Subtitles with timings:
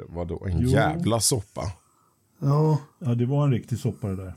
[0.00, 0.68] Det var då en Jo.
[0.68, 1.72] jävla soppa.
[2.38, 4.34] Ja, Ja, det var en riktig soppa det där.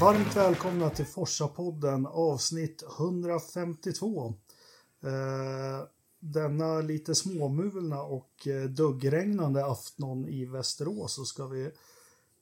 [0.00, 4.26] varmt välkomna till Forsa-podden avsnitt 152.
[5.04, 5.86] Eh,
[6.20, 11.70] denna lite småmulna och eh, duggregnande afton i Västerås så ska vi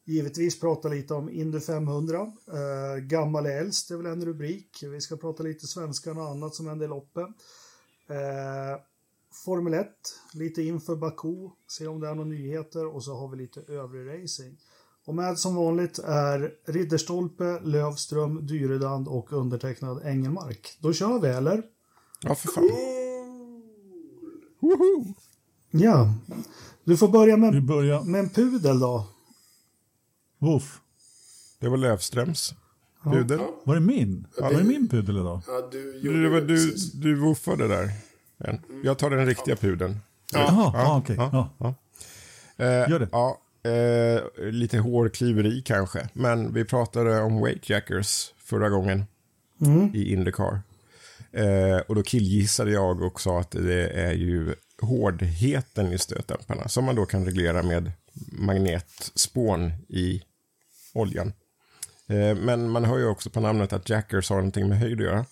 [0.05, 2.19] givetvis prata lite om Indy 500.
[2.19, 4.83] Eh, gammal är äldst är väl en rubrik.
[4.83, 7.27] Vi ska prata lite svenskan och annat som händer i loppet.
[8.09, 8.81] Eh,
[9.45, 9.89] Formel 1,
[10.33, 14.23] lite inför Baku, se om det är några nyheter och så har vi lite övrig
[14.23, 14.57] racing.
[15.07, 20.79] Och med som vanligt är Ridderstolpe, Lövström, Dyredand och undertecknad Engelmark.
[20.81, 21.63] Då kör vi eller?
[22.21, 22.65] Ja, för fan.
[24.61, 25.15] Woho!
[25.71, 26.15] Ja.
[26.85, 28.03] Du får börja med, börjar...
[28.03, 29.07] med en pudel då.
[30.45, 30.81] Woof.
[31.61, 32.55] Det var Lövströms
[33.05, 33.41] pudel.
[33.65, 34.27] Var det min?
[34.39, 35.43] Var det min pudel idag?
[35.47, 37.91] Ja, du gjorde Du, du, du woofade där.
[38.39, 38.61] En.
[38.85, 39.99] Jag tar den riktiga pudeln.
[40.33, 41.17] Jaha, ja, okej.
[41.19, 41.75] ja, Ja.
[42.65, 43.09] Eh, Gör det.
[43.13, 46.09] Ja, eh, lite hårklyveri kanske.
[46.13, 49.05] Men vi pratade om weightjackers förra gången
[49.95, 50.61] i Indycar.
[51.33, 56.85] Eh, och då killgissade jag och sa att det är ju hårdheten i stötdämparna som
[56.85, 57.93] man då kan reglera med
[58.33, 60.23] magnetspån i
[60.95, 61.33] oljan.
[62.07, 65.07] Eh, men man hör ju också på namnet att jackers har någonting med höjd att
[65.07, 65.27] göra.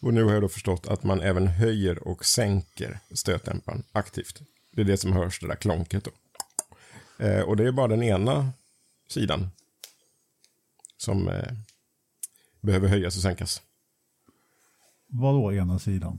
[0.00, 4.42] Och nu har jag då förstått att man även höjer och sänker stötdämparen aktivt.
[4.72, 6.10] Det är det som hörs, det där klonket då.
[7.24, 8.52] Eh, och det är bara den ena
[9.08, 9.48] sidan
[10.96, 11.52] som eh,
[12.60, 13.62] behöver höjas och sänkas.
[15.06, 16.18] Vad då ena sidan?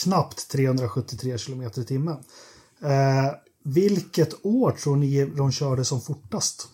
[0.03, 2.17] knappt 373 kilometer i timmen.
[2.83, 3.31] Eh,
[3.63, 6.67] vilket år tror ni de körde som fortast?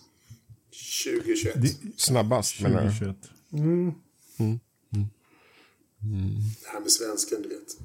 [1.04, 1.76] 2021.
[1.96, 2.90] Snabbast menar du?
[2.90, 3.16] 2021.
[6.60, 7.76] Det här med svensken, du vet.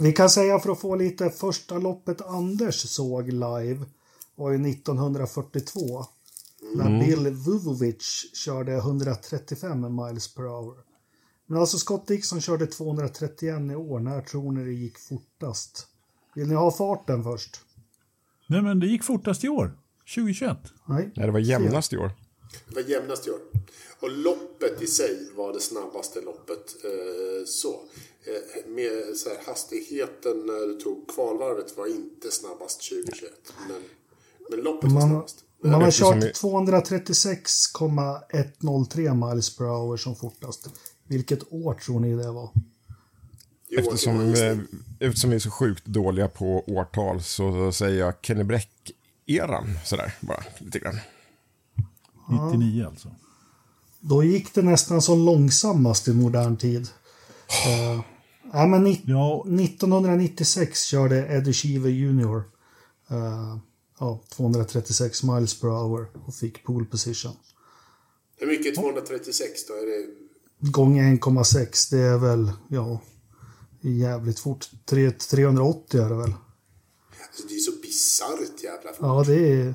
[0.00, 3.86] Vi kan säga för att få lite första loppet Anders såg live
[4.34, 6.04] var ju 1942.
[6.74, 10.76] När Bill Vuvovic körde 135 miles per hour.
[11.46, 14.00] Men alltså Scott Dixon körde 231 i år.
[14.00, 15.86] När tror ni det gick fortast?
[16.34, 17.60] Vill ni ha farten först?
[18.46, 19.78] Nej men det gick fortast i år.
[20.14, 20.56] 2021.
[20.86, 21.10] Nej.
[21.16, 22.10] Nej, det var jämnast i år.
[22.68, 23.38] Det var jämnast i år.
[24.00, 26.76] Och loppet i sig var det snabbaste loppet.
[26.84, 26.90] Eh,
[27.46, 27.80] så.
[28.24, 33.32] Eh, med så här, hastigheten när du tog kvalvarvet var inte snabbast 2021.
[33.68, 33.82] Men,
[34.50, 35.44] men loppet var Man, snabbast.
[35.62, 40.68] man har kört vi- 236,103 miles per hour som fortast.
[41.06, 42.50] Vilket år tror ni det var?
[43.78, 44.20] Eftersom,
[45.00, 48.44] eftersom vi är så sjukt dåliga på årtal så säger jag Kenny
[49.28, 51.00] Bräck-eran sådär bara lite grann.
[52.52, 53.08] 99 alltså.
[54.00, 56.88] Då gick det nästan som långsammast i modern tid.
[57.66, 58.02] Uh,
[58.52, 62.42] ja, men Ja, 1996 körde Eddie Cheever Jr.
[63.10, 63.58] eh,
[64.00, 67.36] ja, 236 miles per hour och fick pole position.
[68.36, 69.74] Hur mycket är 236 då?
[69.74, 73.00] Är det Gånger 1,6 det är väl, ja,
[73.80, 74.70] jävligt fort.
[74.84, 76.34] 3, 380 är det väl?
[77.26, 77.67] Alltså, det är så
[77.98, 78.98] bisarrt jävla fort.
[79.00, 79.74] Ja, det är,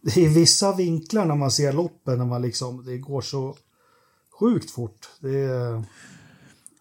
[0.00, 3.56] det är vissa vinklar när man ser loppen när man liksom, det går så
[4.40, 5.08] sjukt fort.
[5.20, 5.84] Det är,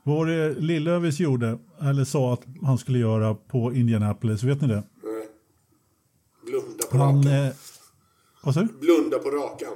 [0.03, 4.83] Vad det Lillövis gjorde, eller sa att han skulle göra på Indianapolis, vet ni det?
[5.03, 5.27] Nej.
[6.45, 7.17] Blunda på Han...
[7.17, 7.45] rakan.
[7.45, 7.53] Eh,
[8.43, 8.67] vad sa du?
[8.79, 9.73] Blunda på rakan.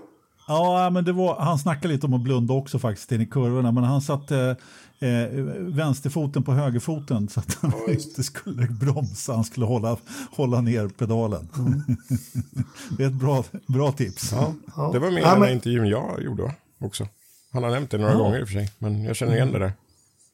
[0.48, 3.72] Ja, men det var, han snackade lite om att blunda också faktiskt in i kurvorna,
[3.72, 4.58] men han satte
[5.04, 5.44] eh,
[5.76, 9.98] vänsterfoten på högerfoten så att han Ja, inte skulle bromsa, han skulle hålla,
[10.32, 11.48] hålla ner pedalen.
[12.98, 14.32] det är ett bra, bra tips.
[14.32, 14.90] Ja, Ja.
[14.94, 17.08] Det var med i Ja, den men- intervjun jag gjorde också.
[17.54, 18.18] Han har nämnt det några Ja.
[18.18, 19.74] gånger i och för sig, men jag känner igen det där.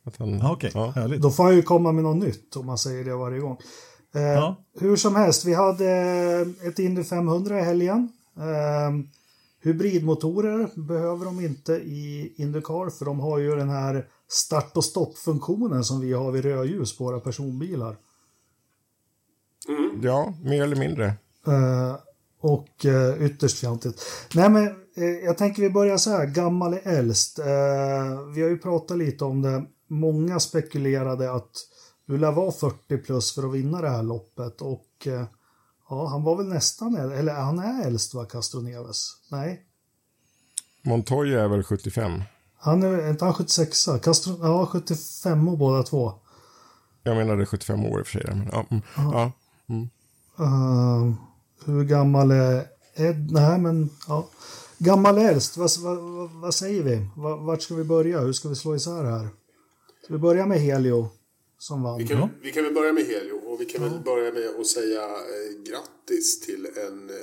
[0.06, 1.22] Att han, härligt.
[1.22, 3.58] då får han ju komma med något nytt om man säger det varje gång.
[4.16, 4.56] Eh, Ja.
[4.80, 5.90] Hur som helst, vi hade
[6.62, 8.10] eh, ett Indy 500 i helgen.
[8.38, 9.06] Eh,
[9.64, 15.84] hybridmotorer behöver de inte i Indycar för de har ju den här start och stoppfunktionen
[15.84, 17.98] som vi har vid rödljus på våra personbilar.
[20.02, 21.06] ja, mer eller mindre.
[21.48, 21.96] Eh,
[22.42, 24.02] och eh, ytterst fjantigt.
[24.34, 27.40] Nej men eh, jag tänker vi börjar så här, gammal är äldst.
[27.40, 27.46] Eh,
[28.36, 29.66] vi har ju pratat lite om det.
[29.88, 31.52] Många spekulerade att
[32.06, 35.26] du lär vara 40 plus för att vinna det här loppet och eh,
[35.90, 39.08] ja, han var väl nästan, äl- eller han är äldst va, Castro Neves?
[39.32, 39.66] Nej,
[40.82, 42.22] Montoya är väl 75.
[42.60, 46.14] Han är inte han 76 Castro, ja 75 och båda två.
[47.04, 48.26] Jag menade 75 år i och för sig.
[48.28, 49.32] Men, ja, mm, ja.
[50.40, 51.14] Eh,
[51.66, 52.66] hur gammal är
[52.96, 53.32] Ed?
[53.32, 54.28] Nej, men ja.
[54.78, 55.98] Gammal äldst, vad, vad,
[56.32, 57.08] vad, säger vi?
[57.18, 58.20] Va- Vart ska vi börja?
[58.20, 59.28] Hur ska vi slå isär här?
[60.04, 61.10] Ska vi börja med Helio
[61.60, 61.98] som vann?
[61.98, 64.68] Vi kan, vi kan väl börja med Helio och vi kan väl börja med att
[64.68, 67.16] säga eh, grattis till en eh,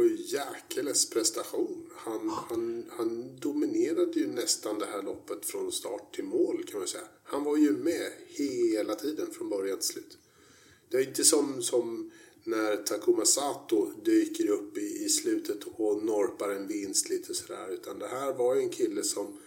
[0.00, 1.90] sjujäkeles prestation.
[1.96, 6.88] Han, han, han dominerade ju nästan det här loppet från start till mål kan man
[6.88, 7.04] säga.
[7.24, 10.18] Han var ju med hela tiden från början till slut.
[10.88, 12.10] Det är inte som, som
[12.44, 17.68] när Takuma Sato dyker upp i, i slutet och norpar en vinst lite sådär.
[17.70, 19.38] Utan det här var ju en kille som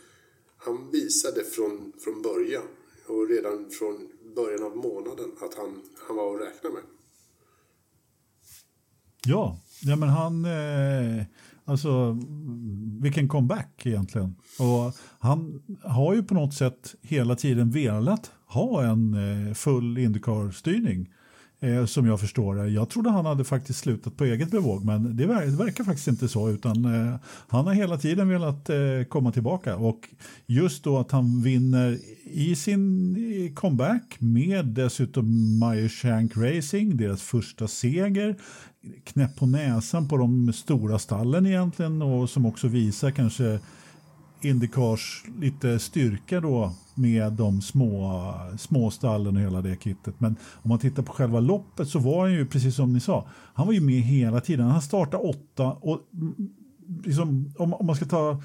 [0.58, 2.68] han visade från, från början
[3.06, 6.84] och redan från början av månaden att han, han var att räkna med.
[9.26, 10.46] Ja, ja men han...
[10.46, 11.26] Eh,
[11.66, 12.18] alltså,
[13.02, 14.36] vilken comeback egentligen.
[14.60, 19.14] Och han har ju på något sätt hela tiden velat ha en
[19.48, 21.10] eh, full Indycar-styrning.
[21.60, 22.68] Eh, som jag förstår det.
[22.68, 26.08] Jag trodde han hade faktiskt slutat på eget bevåg men det, ver- det verkar faktiskt
[26.08, 27.16] inte så utan eh,
[27.48, 28.76] han har hela tiden velat eh,
[29.10, 30.00] komma tillbaka och
[30.46, 37.22] just då att han vinner i sin eh, comeback med dessutom Meyer Shank Racing, deras
[37.22, 38.36] första seger,
[39.04, 43.60] knäpp på näsan på de stora stallen egentligen och som också visar kanske
[44.42, 50.20] Indycars lite styrka då med de små, små stallen och hela det kittet.
[50.20, 53.28] Men om man tittar på själva loppet så var han ju precis som ni sa,
[53.54, 54.66] han var ju med hela tiden.
[54.68, 56.00] Han startade åtta och
[57.04, 58.42] liksom, om, om man ska ta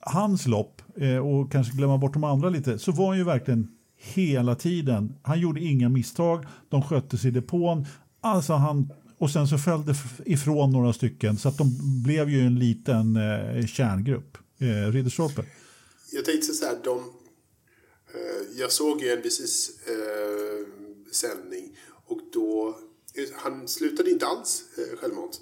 [0.00, 3.68] hans lopp eh, och kanske glömma bort de andra lite så var han ju verkligen
[4.14, 5.14] hela tiden.
[5.22, 7.86] Han gjorde inga misstag, de skötte sig i depån.
[8.20, 12.40] Alltså han, och sen så följde f- ifrån några stycken så att de blev ju
[12.40, 14.38] en liten eh, kärngrupp.
[14.58, 15.44] Eh, Ridderstolpe.
[16.12, 16.98] Jag tänkte så här, de,
[18.14, 20.66] eh, jag såg ju NBCs eh,
[21.12, 22.78] sändning och då,
[23.14, 25.40] eh, han slutade inte alls eh, självmant.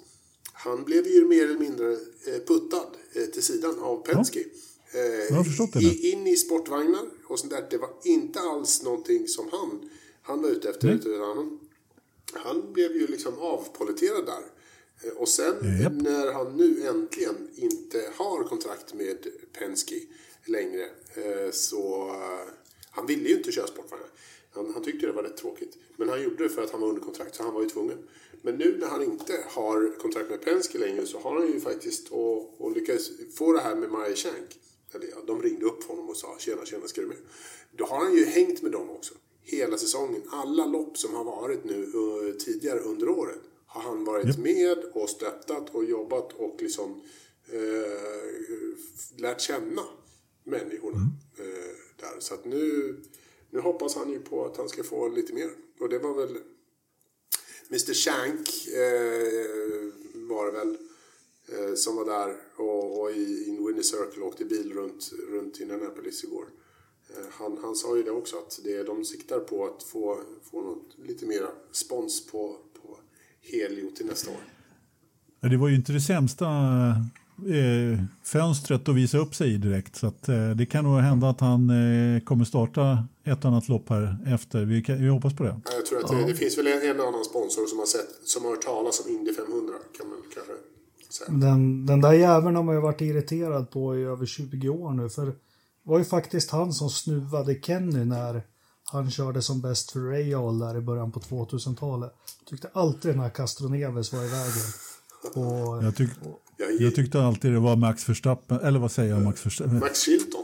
[0.53, 4.39] Han blev ju mer eller mindre eh, puttad eh, till sidan av Penske.
[4.39, 7.67] Eh, Jag har förstått det i, in i sportvagnar och sånt där.
[7.69, 9.89] Det var inte alls någonting som han,
[10.21, 10.87] han var ute efter.
[10.87, 10.95] Nej.
[10.95, 11.59] Utan han,
[12.35, 14.41] han blev ju liksom avpoliterad där.
[15.03, 15.93] Eh, Och sen Japp.
[15.93, 19.27] när han nu äntligen inte har kontrakt med
[19.59, 19.95] Penske
[20.45, 20.83] längre
[21.15, 22.07] eh, så...
[22.09, 22.49] eh,
[22.91, 24.07] Han ville ju inte köra sportvagnar.
[24.51, 25.77] Han, han tyckte det var rätt tråkigt.
[25.97, 27.97] Men han gjorde det för att han var under kontrakt så han var ju tvungen.
[28.41, 32.09] Men nu när han inte har kontrakt med Penske längre så har han ju faktiskt
[32.09, 34.59] och, och lyckats få det här med Maya Shank.
[34.93, 37.17] Eller ja, de ringde upp honom och sa tjena, tjena, ska du med?
[37.71, 39.13] Då har han ju hängt med dem också.
[39.47, 40.21] Hela säsongen.
[40.29, 45.09] Alla lopp som har varit nu eh, tidigare under året har han varit med och
[45.09, 47.01] stöttat och jobbat och liksom
[47.51, 49.81] eh, lärt känna
[50.43, 50.99] människorna
[51.37, 52.19] eh, där.
[52.19, 52.95] Så att nu,
[53.49, 55.49] nu hoppas han ju på att han ska få lite mer.
[55.79, 56.37] Och det var väl
[57.69, 60.77] Mr Shank eh, var det väl
[61.47, 66.23] eh, som var där och, och i in Winnie Circle åkte bil runt, runt Indianapolis
[66.23, 66.45] igår.
[67.17, 70.19] Eh, han, han sa ju det också att det, de siktar på att få,
[70.51, 72.97] få något, lite mera spons på, på
[73.41, 74.37] Helio till nästa år.
[75.39, 76.45] Ja, Det var ju inte det sämsta
[77.37, 79.95] eh, fönstret att visa upp sig i direkt.
[79.95, 83.89] Så att, eh, det kan nog hända att han eh, kommer starta ett annat lopp
[83.89, 84.65] här efter.
[84.65, 85.61] Vi, kan, vi hoppas på det.
[85.75, 88.43] Jag tror att det, det finns väl en, en annan sponsor som har, sett, som
[88.43, 89.73] har hört talas om Indy 500.
[89.97, 90.53] Kan man kanske
[91.09, 91.37] säga.
[91.37, 95.09] Den, den där jäveln har man ju varit irriterad på i över 20 år nu.
[95.09, 95.35] För
[95.85, 98.43] var ju faktiskt han som snuvade Kenny när
[98.91, 102.11] han körde som bäst för Rayall där i början på 2000-talet.
[102.49, 104.63] Tyckte alltid den här Castroneves var i vägen.
[105.33, 106.09] Och, Jag, tyck,
[106.57, 109.79] Jag, jag tyckte alltid det var Max Verstappen, eller vad säger jag Max Verstappen?
[109.79, 110.43] Max Chilton.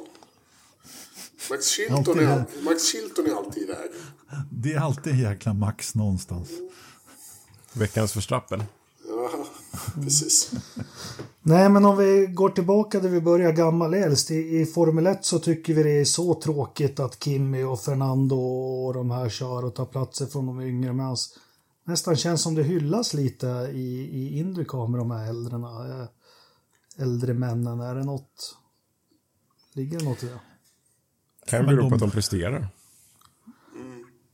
[1.50, 4.01] Max Chilton, Alltid är, all- Max Chilton är alltid i vägen.
[4.51, 6.50] Det är alltid en jäkla Max någonstans.
[7.74, 8.63] Veckans Verstappen.
[9.96, 10.51] Precis.
[11.44, 14.32] Nej, men om vi går tillbaka där vi börjar gammal äldst.
[14.32, 18.36] I, I Formel 1 så tycker vi det är så tråkigt att Kimi och Fernando
[18.36, 20.94] och de här kör och tar platser från de yngre.
[20.94, 21.18] Medan
[21.86, 26.08] nästan känns som det hyllas lite i, i Indycar med de här äldrena, eh,
[27.04, 27.80] äldre männen.
[27.80, 28.58] Är det något?
[29.74, 30.40] Ligger det något i det?
[31.46, 32.68] Kan Men bero på att de presterar.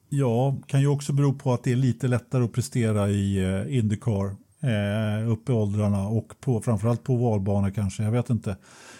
[0.09, 3.77] Ja, kan ju också bero på att det är lite lättare att prestera i eh,
[3.77, 4.35] Indycar
[4.67, 8.03] eh, upp i åldrarna och på, framförallt på valbanor kanske.
[8.03, 8.57] Jag vet inte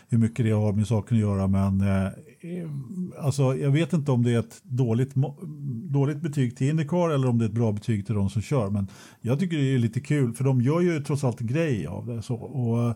[0.10, 2.12] hur mycket det har med saken att göra men eh,
[3.20, 5.14] alltså, jag vet inte om det är ett dåligt,
[5.90, 8.70] dåligt betyg till Indycar eller om det är ett bra betyg till de som kör.
[8.70, 8.88] Men
[9.22, 12.22] jag tycker det är lite kul för de gör ju trots allt grej av det.
[12.22, 12.90] Så, och,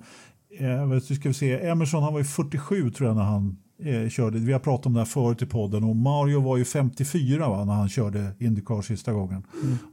[0.59, 4.39] eh, ska vi se, Emerson han var ju 47 tror jag när han eh, körde.
[4.39, 7.65] Vi har pratat om det här förut i podden och Mario var ju 54 va,
[7.65, 9.43] när han körde Indycar sista gången.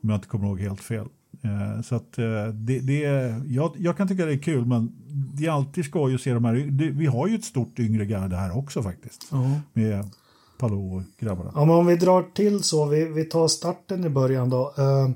[0.03, 1.07] Om jag inte kommer ihåg helt fel.
[1.43, 3.01] Eh, så att eh, det, det
[3.47, 4.93] jag, jag kan tycka det är kul men
[5.35, 6.55] det är alltid skoj att se de här.
[6.55, 9.33] Det, vi har ju ett stort yngre garde här också faktiskt.
[9.73, 10.11] Med
[10.59, 11.53] Palou och grabbarna.
[11.55, 14.75] Ja, men om vi drar till så, vi, vi tar starten i början då.
[14.79, 15.11] Eh,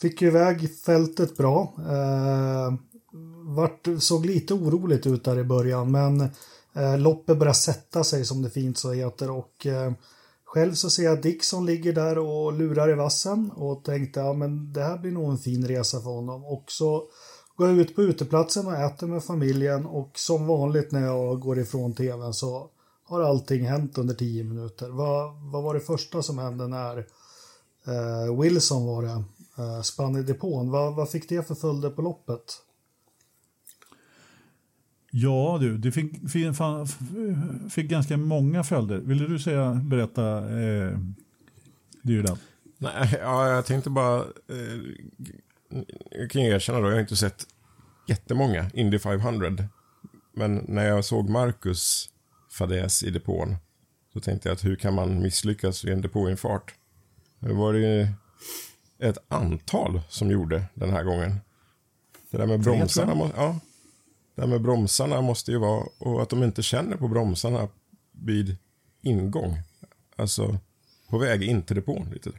[0.00, 1.74] fick ju iväg fältet bra.
[1.78, 2.74] Eh,
[3.44, 6.20] vart, såg lite oroligt ut där i början, men
[6.72, 9.30] eh, loppet börjar sätta sig som det fint så heter.
[9.30, 9.92] Och eh,
[10.54, 14.72] själv så ser jag Dickson ligger där och lurar i vassen och tänkte ja men
[14.72, 16.44] det här blir nog en fin resa för honom.
[16.44, 17.08] Och så
[17.56, 21.58] går jag ut på uteplatsen och äter med familjen och som vanligt när jag går
[21.58, 22.70] ifrån tvn så
[23.04, 24.88] har allting hänt under tio minuter.
[24.88, 26.98] Vad, vad var det första som hände när
[27.86, 29.24] eh, Wilson var det,
[29.62, 30.70] eh, spann i depån?
[30.70, 32.44] Vad, vad fick det för följder på loppet?
[35.16, 36.46] Ja du, det fick, fick,
[37.70, 38.98] fick ganska många följder.
[38.98, 40.98] Ville du säga, berätta, eh,
[42.02, 42.38] Dyrdan?
[42.78, 44.20] Nej, ja, jag tänkte bara...
[44.20, 47.46] Eh, jag kan ju erkänna då, jag har inte sett
[48.08, 49.52] jättemånga Indy 500.
[50.32, 52.10] Men när jag såg Marcus
[52.50, 53.56] fadäs i depån
[54.12, 56.74] så tänkte jag att hur kan man misslyckas vid en depåinfart?
[57.38, 58.08] Det var det ju
[58.98, 61.40] ett antal som gjorde den här gången.
[62.30, 63.60] Det där med bromsarna, ja,
[64.34, 67.68] det där med bromsarna måste ju vara, och att de inte känner på bromsarna
[68.12, 68.56] vid
[69.02, 69.58] ingång.
[70.16, 70.58] Alltså
[71.10, 72.30] på väg in till depån lite.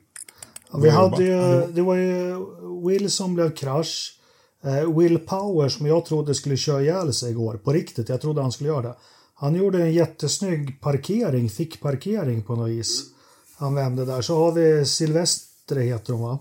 [0.71, 2.35] Ja, vi hade ju, det var ju
[2.87, 4.19] Wilson blev krasch.
[4.63, 8.41] Eh, Will Power som jag trodde skulle köra ihjäl sig igår, på riktigt, jag trodde
[8.41, 8.95] han skulle göra det.
[9.33, 13.03] Han gjorde en jättesnygg parkering, fick parkering på något vis.
[13.57, 14.21] Han vände där.
[14.21, 16.39] Så har vi Silvestre heter hon va?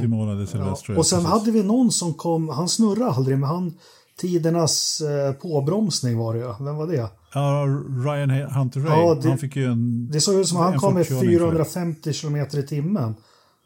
[0.00, 0.96] Simona de Silvestre.
[0.96, 1.32] Och sen precis.
[1.32, 3.78] hade vi någon som kom, han snurrade aldrig men han
[4.20, 6.64] tidernas eh, påbromsning var det ju.
[6.64, 7.08] Vem var det?
[7.34, 7.66] Ja,
[8.04, 10.08] Ryan Hunter Ray, Ja, det- han fick ju en...
[10.12, 11.50] Det såg ut som att han kom med fortkörning för det.
[11.50, 13.14] 450 kilometer i timmen.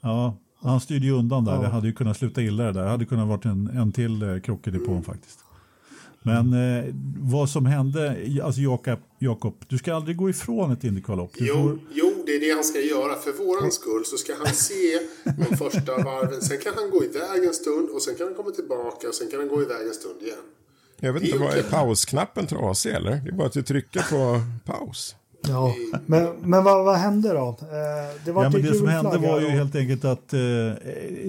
[0.00, 1.54] Ja, han styrde ju undan där.
[1.54, 1.60] Ja.
[1.60, 2.82] Det hade ju kunnat sluta illa det där.
[2.84, 5.38] Det hade kunnat varit en, en till eh, krock i depån faktiskt.
[6.22, 6.84] Men eh,
[7.18, 11.30] vad som hände, alltså Jakob, Jakob, du ska aldrig gå ifrån ett Indycarlopp.
[11.38, 13.16] Jo, får, jo, det är det han ska göra.
[13.16, 16.40] För våran skull så ska han se de första varven.
[16.40, 19.30] Sen kan han gå iväg en stund och sen kan han komma tillbaka och sen
[19.30, 20.36] kan han gå iväg en stund igen.
[20.96, 23.10] Jag vet inte, vad är pausknappen trasig eller?
[23.10, 25.14] Det är bara att du trycker på paus.
[25.48, 25.74] Ja,
[26.06, 27.48] men, men vad, vad hände då?
[27.48, 30.32] Eh, det var ja, men ju det som hände var ju och- helt enkelt att
[30.32, 30.40] eh,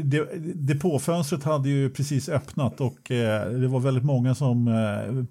[0.04, 4.68] det, depåfönstret hade ju precis öppnat och eh, det var väldigt många som...
[4.68, 5.24] Eh,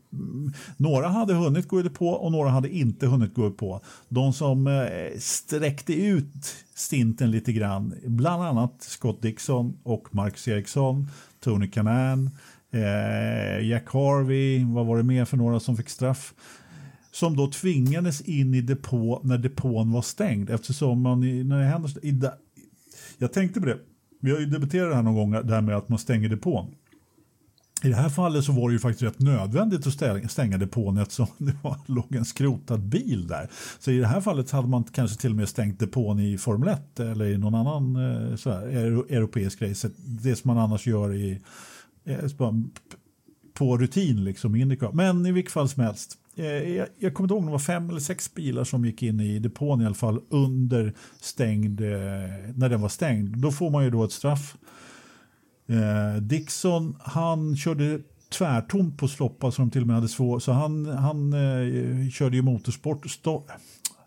[0.77, 3.81] några hade hunnit gå i depå och några hade inte hunnit gå på.
[4.09, 11.09] De som eh, sträckte ut stinten lite grann, bland annat Scott Dixon och Marcus Eriksson,
[11.45, 12.31] Tony Kanan,
[12.73, 16.35] eh, Jack Harvey, vad var det mer för några som fick straff?
[17.13, 21.65] Som då tvingades in i depå när depån var stängd eftersom man i, när det
[21.65, 22.35] händer i, da-
[23.19, 23.79] jag tänkte på det
[24.21, 26.75] vi har ju debatterat det här någon gång det här med att man stänger depån
[27.83, 31.27] i det här fallet så var det ju faktiskt rätt nödvändigt att stänga depån eftersom
[31.39, 33.51] det var, låg en skrotad bil där.
[33.79, 36.69] Så i det här fallet hade man kanske till och med stängt depån i Formel
[36.69, 38.63] 1 eller i någon annan eh, så här,
[39.13, 39.91] europeisk race.
[39.97, 41.41] Det som man annars gör i
[42.05, 42.31] eh,
[43.55, 44.93] på rutin liksom i Indycar.
[44.93, 46.17] Men i vilket fall som helst.
[46.41, 49.03] Eh, jag, jag kommer inte ihåg om det var fem eller sex bilar som gick
[49.03, 51.89] in i depån i alla fall under stängd, eh,
[52.57, 53.39] när den var stängd.
[53.39, 54.57] Då får man ju då ett straff.
[55.69, 60.53] Eh, Dixon, han körde tvärtomt på Sloppa som de till och med hade svår, så
[60.53, 63.11] han, han eh, körde ju motorsport.
[63.11, 63.45] Stå,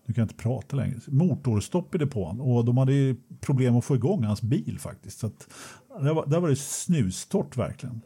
[0.06, 1.00] nu kan jag inte prata längre.
[1.08, 5.20] Motorstopp i depån och de hade ju problem att få igång hans bil faktiskt.
[5.20, 5.48] Så att,
[6.02, 8.02] där, var, där var det snustort verkligen.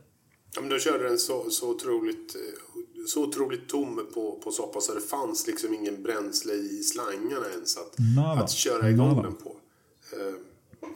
[0.56, 2.78] Ja, men de körde den så, så otroligt eh,
[3.08, 7.78] så otroligt tom på, på soppa så det fanns liksom ingen bränsle i slangarna ens
[7.78, 8.42] att, Nada.
[8.42, 9.22] att köra igång Nada.
[9.22, 9.52] den på.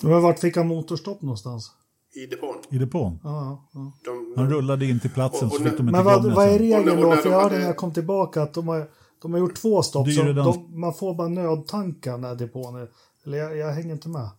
[0.09, 1.71] Eh, vart fick han motorstopp någonstans?
[2.15, 2.55] I depån.
[2.69, 3.19] I depån.
[3.23, 3.91] Ja, ja.
[4.05, 6.47] De, Han rullade in till platsen Och- och så fick de inte Men vad, vad
[6.47, 7.11] är regeln då?
[7.15, 8.89] För jag hörde när jag kom tillbaka att de har,
[9.21, 10.07] de har gjort två stopp.
[10.11, 12.87] Så redan- de, man får bara nödtanka när depån är...
[13.25, 14.29] Eller jag, jag hänger inte med.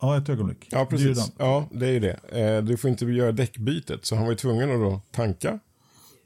[0.00, 0.68] Ja, ett ögonblick.
[0.70, 1.32] Ja, Det är ju precis.
[1.38, 2.18] Ja, det är ju det.
[2.40, 5.58] Eh, Du får inte göra däckbytet, så han var ju tvungen att då tanka.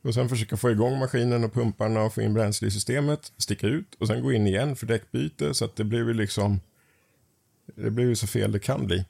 [0.03, 3.67] Och sen försöka få igång maskinen och pumparna och få in bränsle i systemet, sticka
[3.67, 5.55] ut och sen gå in igen för däckbyte.
[5.55, 6.61] Så att det blev ju liksom...
[7.75, 9.05] Det blev ju så fel det kan bli.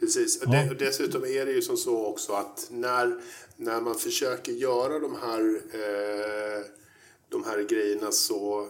[0.00, 0.42] Precis.
[0.42, 3.20] Och Det, och dessutom är det ju som så också att när,
[3.56, 5.40] när man försöker göra de här,
[5.72, 6.64] eh,
[7.28, 8.68] de här grejerna så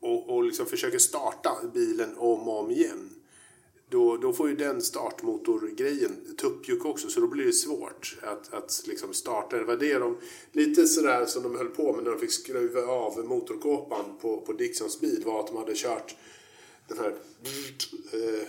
[0.00, 3.10] och, och liksom försöker starta bilen om och om igen.
[3.90, 8.82] Då, då får ju den startmotorgrejen tuppjuck också så då blir det svårt att, att
[8.86, 9.56] liksom starta.
[9.56, 10.16] Det var det de,
[10.52, 14.52] lite sådär som de höll på med när de fick skruva av motorkåpan på, på
[14.52, 16.16] Dixons bil var att de hade kört
[16.88, 18.46] den här eh,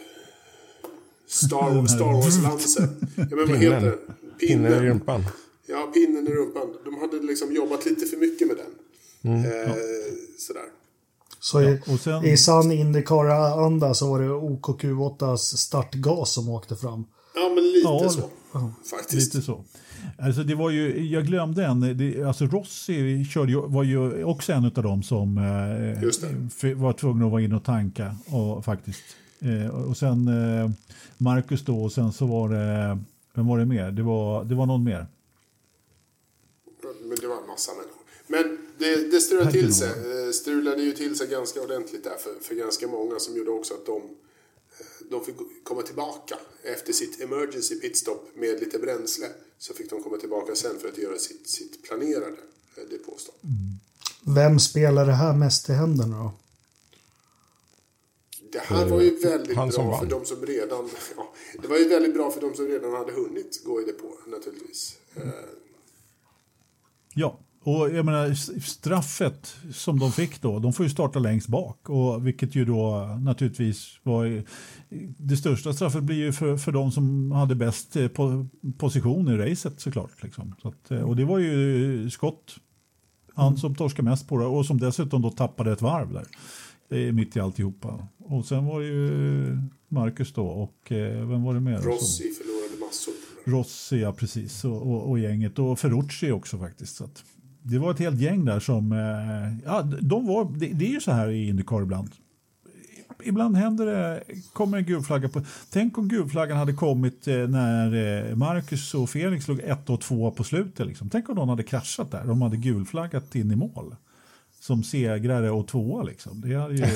[1.25, 2.88] Star, Star Wars-lansen.
[3.17, 4.00] Ja, men vad heter den?
[4.39, 5.24] Pinnen i rumpan.
[5.65, 6.77] Ja, pinnen i rumpan.
[6.86, 9.45] De hade liksom jobbat lite för mycket med den.
[9.45, 9.74] Eh,
[10.38, 10.65] sådär.
[11.43, 17.05] Så i, och sen- i sann Indycar-anda så var det OKQ8s startgas som åkte fram.
[17.36, 18.29] Ja, men lite Ja, så.
[18.89, 19.33] Faktiskt.
[19.33, 19.63] Lite så.
[20.19, 24.53] Alltså det var ju, jag glömde en, det, alltså Rossi körde ju, var ju också
[24.53, 28.15] en av dem som eh, var tvungen att vara inne och tanka.
[28.27, 29.01] Och, faktiskt.
[29.39, 30.69] Eh, och sen eh,
[31.17, 32.98] Marcus då och sen så var det,
[33.36, 33.91] vem var det mer?
[33.91, 35.07] Det var, det var någon mer.
[36.83, 38.01] Men det var en massa människor.
[38.27, 39.89] Men det, det strulade till sig.
[39.89, 43.74] eh, Strulade ju till sig ganska ordentligt där för, för ganska många som gjorde också
[43.74, 49.27] att de, eh, de fick komma tillbaka efter sitt emergency pitstop med lite bränsle.
[49.57, 52.37] Så fick de komma tillbaka sen för att göra sitt, sitt planerade
[52.77, 53.39] eh, depåstopp.
[54.35, 56.31] Vem spelar det här mest i händerna då?
[58.51, 60.09] Det här var ju väldigt bra för vann.
[60.09, 60.89] de som redan...
[61.17, 64.17] Ja, det var ju väldigt bra för de som redan hade hunnit gå i depå
[64.27, 64.98] naturligtvis.
[65.15, 65.24] Eh,
[67.13, 71.89] Ja, och jag menar straffet som de fick då, de får ju starta längst bak.
[71.89, 74.43] Och vilket ju då naturligtvis var...
[75.17, 78.47] Det största straffet blir ju för, för de som hade bäst eh, po,
[78.77, 80.24] position i racet såklart.
[80.24, 80.55] Liksom.
[80.61, 82.55] Så att, eh, och det var ju Scott,
[83.33, 86.25] han som torskade mest på det och som dessutom då tappade ett varv där.
[86.89, 88.07] Det är mitt i alltihopa.
[88.17, 91.77] Och sen var det ju Marcus då och eh, vem var det mer?
[91.77, 93.13] Rossi förlorade massor.
[93.45, 95.59] Rossi, ja precis, och, och, och gänget.
[95.59, 96.95] Och Ferrucci också faktiskt.
[96.95, 97.24] Så att
[97.63, 98.91] det var ett helt gäng där som...
[98.91, 102.09] Eh, ja, de var, det, det är ju så här i Indycar ibland.
[103.24, 105.41] Ibland händer det, kommer en gul flagga på...
[105.69, 110.31] Tänk om gulflaggan hade kommit eh, när eh, Marcus och Felix låg ett och två
[110.31, 110.87] på slutet.
[110.87, 111.09] Liksom.
[111.09, 112.25] Tänk om de hade kraschat där.
[112.25, 113.95] De hade gulflaggat in i mål.
[114.59, 116.41] Som segrare och tvåa liksom.
[116.41, 116.85] Det hade ju...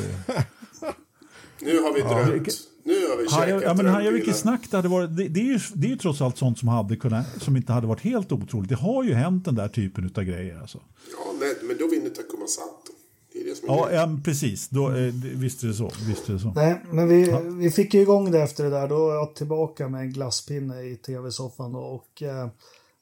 [1.62, 2.48] Nu har vi drömt.
[2.86, 4.12] Nu har vi käkat ja, men drömbilar.
[4.12, 5.18] vilket snack det hade varit.
[5.18, 7.74] Det, det, är ju, det är ju trots allt sånt som, hade kunnat, som inte
[7.74, 8.70] hade varit helt otroligt.
[8.70, 10.60] Det har ju hänt den där typen av grejer.
[10.62, 10.78] Alltså.
[11.12, 12.92] Ja, nej, men då vinner Takuma Sato.
[13.34, 14.70] Det är det som är Ja, ja, precis.
[14.70, 15.92] Då, eh, visst är det så.
[16.08, 16.54] Visst är det så.
[16.56, 18.88] Nej, men vi, vi fick ju igång det efter det där.
[18.88, 21.76] Då var jag tillbaka med en glasspinne i tv-soffan.
[21.76, 22.48] Och, eh,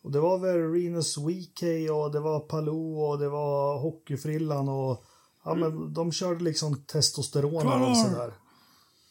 [0.04, 5.04] och det var väl Renus Weekay och det var Palou och det var Hockeyfrillan och
[5.46, 8.34] ja, men de körde liksom testosteron och sådär.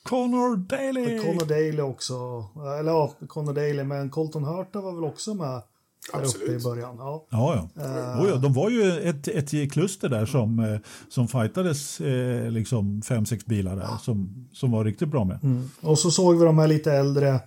[0.03, 1.19] Connor Daly!
[1.19, 2.15] Connor Daly också.
[2.79, 5.63] Eller ja, Connor Daly, men Colton Hurta var väl också med
[6.13, 6.49] där Absolut.
[6.49, 6.97] uppe i början.
[6.99, 7.27] Ja.
[7.31, 8.23] Ja, ja.
[8.23, 8.37] Oh, ja.
[8.37, 13.47] De var ju ett, ett kluster där som, eh, som fightades eh, liksom fem, sex
[13.47, 15.39] bilar där som, som var riktigt bra med.
[15.81, 17.41] Och så såg vi de här lite äldre,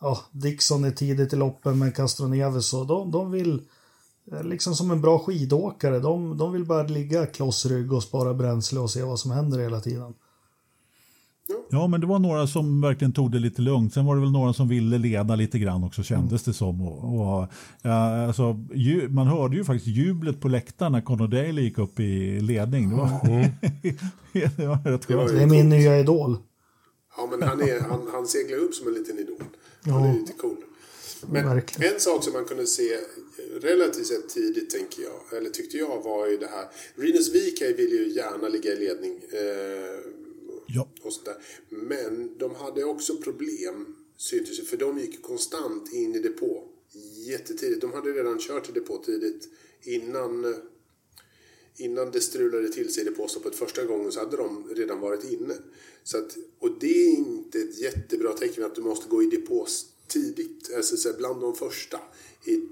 [0.00, 3.62] ja, Dixon är tidigt i loppen med Castroneves och de, de vill,
[4.32, 8.80] eh, liksom som en bra skidåkare, de, de vill bara ligga klossrygg och spara bränsle
[8.80, 10.14] och se vad som händer hela tiden.
[11.70, 13.94] Ja, men det var några som verkligen tog det lite lugnt.
[13.94, 16.80] Sen var det väl några som ville leda lite grann också kändes det som.
[16.82, 17.48] Och, och,
[17.82, 22.00] ja, alltså, ju, man hörde ju faktiskt jublet på läktaren när Conor Daly gick upp
[22.00, 22.90] i ledning.
[22.90, 23.10] Det var,
[24.56, 25.30] det var rätt skönt.
[25.30, 26.36] ju Det är min nya idol.
[27.16, 29.42] Ja, men han, är, han, han seglar upp som en liten idol.
[29.84, 30.56] Han är lite cool.
[31.26, 31.94] Men Verkligen.
[31.94, 32.96] en sak som man kunde se
[33.62, 36.66] relativt sett tidigt tänker jag, eller tyckte jag var ju det här.
[36.94, 39.20] Rinus VK vill ju gärna ligga i ledning.
[39.32, 40.29] Eh,
[40.74, 40.88] Ja.
[41.02, 41.36] och sådär.
[41.68, 46.68] Men de hade också problem, syntes det, för de gick konstant in i depå.
[47.26, 47.80] Jättetidigt.
[47.80, 49.48] De hade redan kört i depå tidigt.
[49.82, 50.58] Innan, eh,
[51.76, 55.54] innan det strulade till sig i depåstoppet första gången så hade de redan varit inne.
[56.02, 59.66] Så att, och det är inte ett jättebra tecken att du måste gå i depå
[60.06, 62.00] tidigt, alltså bland de första.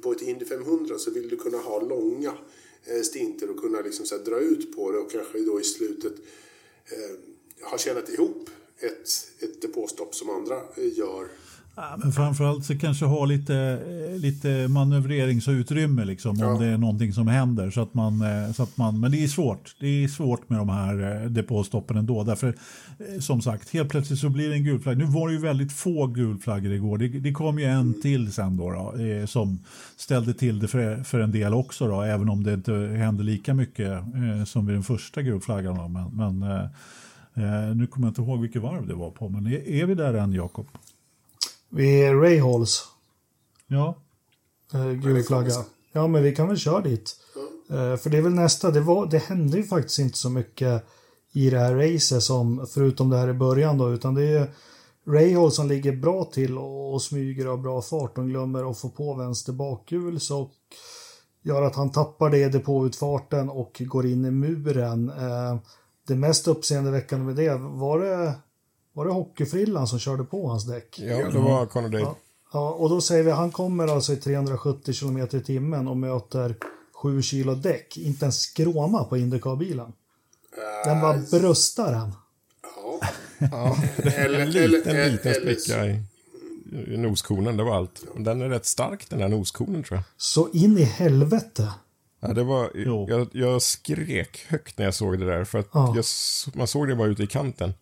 [0.03, 2.39] På ett Indy 500 så vill du kunna ha långa
[2.85, 5.65] eh, stinter och kunna liksom så här, dra ut på det och kanske då i
[5.65, 6.13] slutet
[6.85, 7.17] eh,
[7.71, 9.09] ha tjänat ihop ett,
[9.45, 10.55] ett depåstopp som andra
[10.97, 11.25] gör.
[11.81, 13.79] Ja, men framförallt så kanske ha lite,
[14.17, 16.59] lite manövreringsutrymme liksom, om Ja.
[16.59, 17.71] det är någonting som händer.
[17.71, 19.77] Så att man, eh, så att man, men det är svårt.
[19.81, 22.25] Det är svårt med de här eh, depåstoppen ändå.
[22.25, 22.49] Därför,
[22.99, 24.99] eh, som sagt, helt plötsligt så blir det en gul flagg.
[24.99, 26.99] Nu var det ju väldigt få gulflaggor igår.
[26.99, 28.95] Det, det kom ju en till sen då, då
[29.27, 29.59] som
[29.97, 31.89] ställde till det för, för en del också.
[31.89, 34.03] Då, även om det inte hände lika mycket
[34.47, 35.93] som vid den första gulflaggan.
[35.93, 36.69] Men, men
[37.39, 39.29] eh, nu kommer jag inte ihåg vilket varv det var på.
[39.29, 40.67] Men är, är vi där än, Jakob?
[41.69, 42.85] Vi är Rayhalls.
[43.67, 43.97] Ja.
[44.75, 45.53] Eh, gul flagga.
[45.93, 47.17] Ja, men vi kan väl köra dit.
[47.71, 48.71] Eh, för det är väl nästa.
[48.71, 50.85] Det, var, det hände ju faktiskt inte så mycket
[51.33, 54.51] i det här racet som, förutom det här i början då, utan det är
[55.07, 58.15] Rahal som ligger bra till och, och smyger av bra fart.
[58.15, 60.51] De glömmer att få på vänster bakhjul så
[61.43, 65.09] gör att han tappar det i depåutfarten och går in i muren.
[65.11, 65.57] Eh,
[66.09, 68.35] det mest uppseendeväckande med det, var det,
[68.93, 70.99] var det hockeyfrillan som körde på hans däck?
[70.99, 72.03] Ja, det var Conor Dade.
[72.03, 72.17] Ja.
[72.53, 76.55] Ja, och då säger vi han kommer alltså i 370 km i timmen och möter
[77.03, 77.97] 7 kilo däck.
[77.97, 79.93] Inte en skråma på Indycar-bilen.
[80.85, 82.13] Den var bröstar han.
[82.77, 83.01] Ja.
[83.39, 83.77] Ja,
[84.13, 86.01] Eller- en liten, eller- liten spricka i,
[86.95, 88.03] i noskonen, det var allt.
[88.17, 90.05] Den är rätt stark den här noskonen tror jag.
[90.17, 91.73] Så in i helvete.
[92.21, 93.07] Ja, det var, Jo.
[93.09, 95.45] jag, jag skrek högt när jag såg det där.
[95.45, 95.93] För att Ja.
[95.97, 96.05] jag,
[96.55, 97.73] man såg det bara ute i kanten.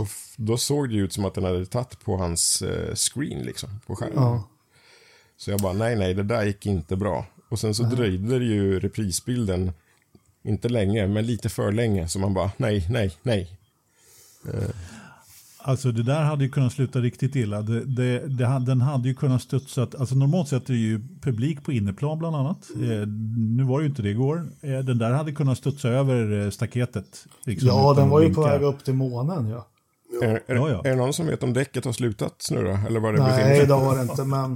[0.00, 3.68] Och då såg det ut som att den hade tagit på hans eh, screen liksom,
[3.86, 4.22] på skärmen.
[4.22, 4.48] Ja.
[5.36, 7.26] Så jag bara, nej, nej, det där gick inte bra.
[7.48, 9.72] Och sen så dröjde det ju reprisbilden,
[10.42, 12.08] inte länge, men lite för länge.
[12.08, 13.58] Så man bara, nej, nej, nej.
[15.68, 17.62] Alltså det där hade ju kunnat sluta riktigt illa.
[17.62, 19.82] Det, det, det, den hade ju kunnat studsa.
[19.98, 22.58] Alltså normalt sett är det ju publik på inneplan bland annat.
[22.74, 23.08] Eh,
[23.56, 24.48] nu var det ju inte det igår.
[24.60, 27.24] Eh, den där hade kunnat studsa över eh, staketet.
[27.44, 29.66] liksom, Ja, den var ju på väg upp till månen ja.
[30.22, 30.80] Är, är, Ja, ja.
[30.84, 32.78] är det någon som vet om däcket har slutat snurra?
[32.86, 34.52] Eller vad det Nej, det har det inte, men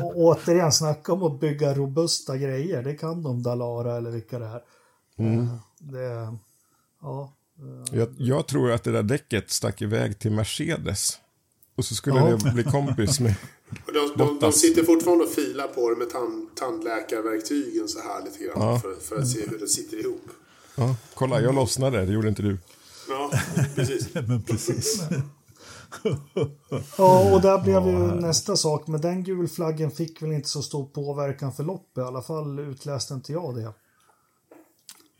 [0.00, 2.82] å- återigen, snacka om att bygga robusta grejer.
[2.82, 4.60] Det kan de, Dalara eller vilka det är.
[5.18, 5.46] Mm.
[5.78, 6.36] Det,
[7.02, 7.32] ja.
[7.92, 11.18] Jag, jag tror att det där däcket stack iväg till Mercedes.
[11.76, 12.36] Och så skulle Ja.
[12.44, 13.34] det bli kompis med...
[13.86, 18.24] Och de, de, de sitter fortfarande och filar på det med tand, tandläkarverktygen så här
[18.24, 18.80] lite grann.
[18.80, 20.24] För, för att se hur det sitter ihop.
[20.76, 22.58] Ja, kolla, jag lossnade, det gjorde inte du.
[23.08, 23.30] Ja,
[23.74, 24.08] precis.
[24.14, 25.02] Men precis.
[26.98, 28.86] Ja, och där blev ju nästa sak.
[28.86, 31.98] Men den gulflaggen fick väl inte så stor påverkan för loppet.
[31.98, 33.72] I alla fall utläste inte jag det.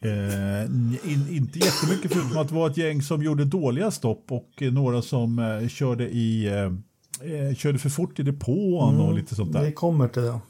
[0.01, 0.65] Eh,
[1.13, 4.73] in, inte jättemycket förutom att det var ett gäng som gjorde dåliga stopp och eh,
[4.73, 9.49] några som eh, körde, i, eh, eh, körde för fort i depån och lite sånt
[9.49, 9.73] Vi där.
[9.73, 10.41] kommer till det.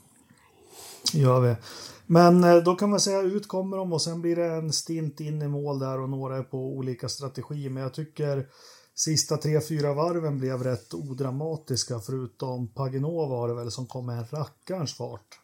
[1.13, 1.57] Gör vi.
[2.07, 5.21] Men eh, då kan man säga ut kommer de och sen blir det en stint
[5.21, 7.71] in i mål där och några är på olika strategier.
[7.71, 8.47] Men jag tycker
[8.95, 14.19] sista tre, fyra varven blev rätt odramatiska förutom Paginot var det väl som kom med
[14.19, 15.39] en rackarns fart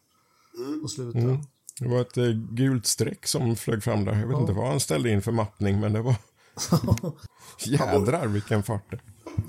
[0.82, 1.22] på slutet.
[1.22, 1.38] Mm.
[1.80, 4.20] Det var ett eh, gult streck som flög fram där.
[4.20, 6.14] Jag vet inte vad han ställde in för mappning, men det var...
[7.66, 8.98] Jädrar vilken fart det.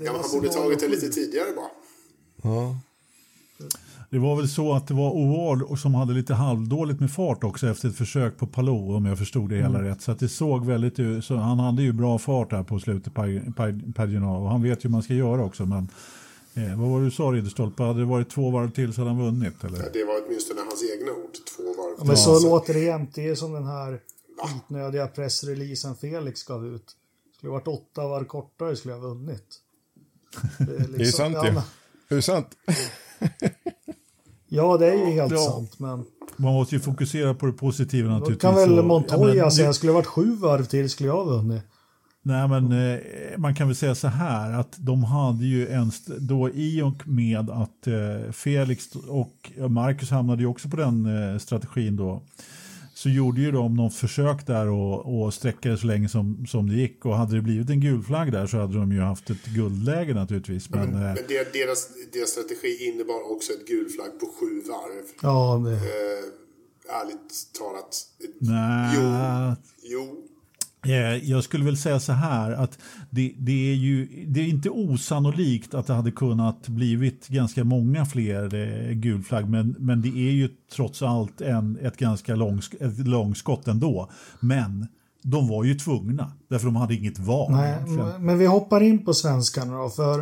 [0.00, 1.70] Ja, han borde tagit det lite tidigare bara.
[2.52, 2.76] Ja.
[4.10, 7.44] Det var väl så att det var Oval och som hade lite halvdåligt med fart
[7.44, 10.02] också efter ett försök på Palou om jag förstod det hela rätt.
[10.02, 13.12] Så att det såg väldigt ut, så han hade ju bra fart här på slutet,
[13.14, 15.66] Pag- Pag- Paginot, och han vet ju hur man ska göra också.
[15.66, 15.88] Men
[16.54, 19.10] eh, vad var det du sa Ridderstolpe, hade det varit två varv till så hade
[19.10, 19.78] han vunnit eller?
[19.92, 21.30] Det var åtminstone hans egna ord.
[21.76, 21.94] Varv.
[21.98, 23.14] Ja, men så låter det jämt.
[23.14, 24.00] Det är som den här
[24.38, 26.96] skitnödiga pressreleasen Felix gav ut.
[27.36, 29.60] Skulle varit åtta var kortare skulle jag ha vunnit.
[30.58, 31.52] Det är, liksom, Det är sant ja, ju.
[31.52, 31.62] men-
[32.08, 32.48] Det är sant.
[34.48, 35.38] ja, det är ju helt Ja.
[35.38, 35.78] sant.
[35.78, 36.04] Men
[36.36, 38.40] Man måste ju fokusera på det positiva då naturligtvis.
[38.42, 41.24] kan väl Montoya ja, men säga, skulle det varit sju varv till skulle jag ha
[41.24, 41.62] vunnit.
[42.26, 42.98] Nej, men eh,
[43.38, 47.08] man kan väl säga så här att de hade ju en, st- då i och
[47.08, 52.22] med att eh, Felix och ja, Marcus hamnade ju också på den eh, strategin då.
[52.94, 56.68] så gjorde ju de någon försök där och, och sträcka det så länge som, som
[56.68, 57.04] det gick.
[57.04, 60.14] Och hade det blivit en gul flagg där så hade de ju haft ett guldläge
[60.14, 60.70] naturligtvis.
[60.70, 61.16] Men, Men, eh, men
[61.52, 65.04] deras, deras strategi innebar också ett gul flagg på sju varv.
[65.22, 68.06] Ja, det, Eh, ärligt talat.
[68.40, 70.02] nja, Jo.
[70.02, 70.14] Eh,
[71.22, 72.78] Jag skulle väl säga så här att
[73.10, 78.06] det, det, är ju det är inte osannolikt att det hade kunnat blivit ganska många
[78.06, 82.98] fler eh, gulflagg men, men det är ju trots allt en, ett ganska lång, ett
[82.98, 84.10] långskott ändå.
[84.40, 84.86] Men
[85.22, 87.52] de var ju tvungna därför de hade inget val.
[87.52, 87.76] nej,
[88.18, 90.18] men vi hoppar in på svenskarna då, för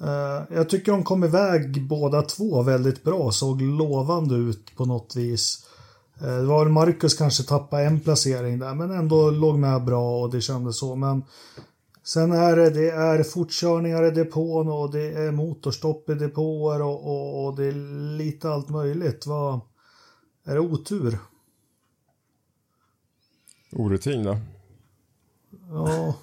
[0.00, 5.16] eh, jag tycker de kom iväg båda två väldigt bra, såg lovande ut på något
[5.16, 5.66] vis.
[6.20, 10.22] Eh, det var väl Marcus kanske tappade en placering där, men ändå låg med bra
[10.22, 10.96] och det kändes så.
[10.96, 11.22] Men
[12.02, 17.06] sen är det, det är fortkörningar i depån och det är motorstopp i depåer och,
[17.06, 17.72] och, och det är
[18.16, 19.26] lite allt möjligt.
[19.26, 19.60] Vad,
[20.44, 21.18] är det otur?
[23.72, 24.38] Orutin då?
[25.70, 26.14] Ja, Ja,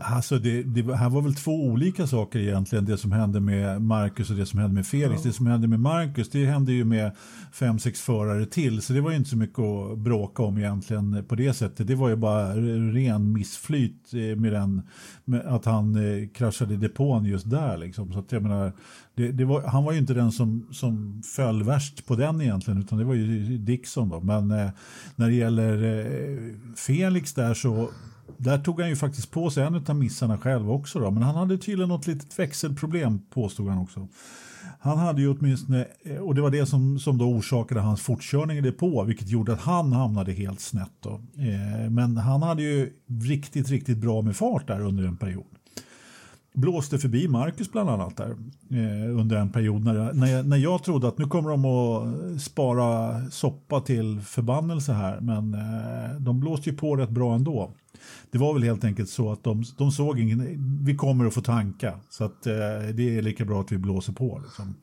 [0.00, 4.30] Alltså det, det här var väl två olika saker egentligen, det som hände med Marcus
[4.30, 5.22] och det som hände med Felix.
[5.22, 7.12] Det som hände med Marcus, det hände ju med
[7.52, 11.24] fem, sex förare till, så det var ju inte så mycket att bråka om egentligen
[11.28, 11.86] på det sättet.
[11.86, 12.56] Det var ju bara
[12.92, 14.82] ren missflyt eh, med, den,
[15.24, 17.76] med att han eh, kraschade i depån just där.
[17.76, 18.12] Liksom.
[18.12, 18.72] Så att jag menar,
[19.14, 22.80] det, det var, han var ju inte den som, som föll värst på den egentligen,
[22.80, 24.08] utan det var ju Dixon.
[24.08, 24.20] Då.
[24.20, 24.70] Men eh,
[25.16, 26.38] när det gäller eh,
[26.76, 27.90] Felix där så
[28.36, 30.98] där tog han ju faktiskt på sig en av missarna själv också.
[30.98, 31.10] Då.
[31.10, 34.08] Men han hade tydligen något litet växelproblem påstod han också.
[34.80, 35.86] Han hade ju åtminstone,
[36.20, 39.60] och det var det som, som då orsakade hans fortkörning i depå, vilket gjorde att
[39.60, 40.92] han hamnade helt snett.
[41.00, 41.10] Då.
[41.36, 45.46] Eh, men han hade ju riktigt, riktigt bra med fart där under en period.
[46.54, 48.30] Blåste förbi Marcus bland annat där
[48.70, 51.64] eh, under en period när jag, när, jag, när jag trodde att nu kommer de
[51.64, 57.70] att spara soppa till förbannelse här, men eh, de blåste ju på rätt bra ändå.
[58.30, 61.40] Det var väl helt enkelt så att de, de såg ingen, vi kommer att få
[61.40, 62.52] tanka så att eh,
[62.94, 64.40] det är lika bra att vi blåser på.
[64.44, 64.74] Liksom.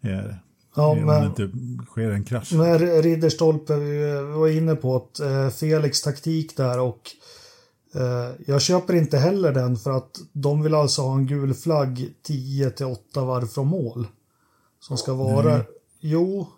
[0.00, 0.34] Eh,
[0.76, 2.52] Ja, om men- det inte sker en krasch.
[2.52, 7.00] Men Ridderstolpe, vi var inne på att eh, Felix taktik där och
[7.94, 12.08] eh, jag köper inte heller den för att de vill alltså ha en gul flagg
[12.22, 14.06] 10 till 8 varv från mål.
[14.80, 15.60] Som ska vara...
[16.00, 16.48] Jo,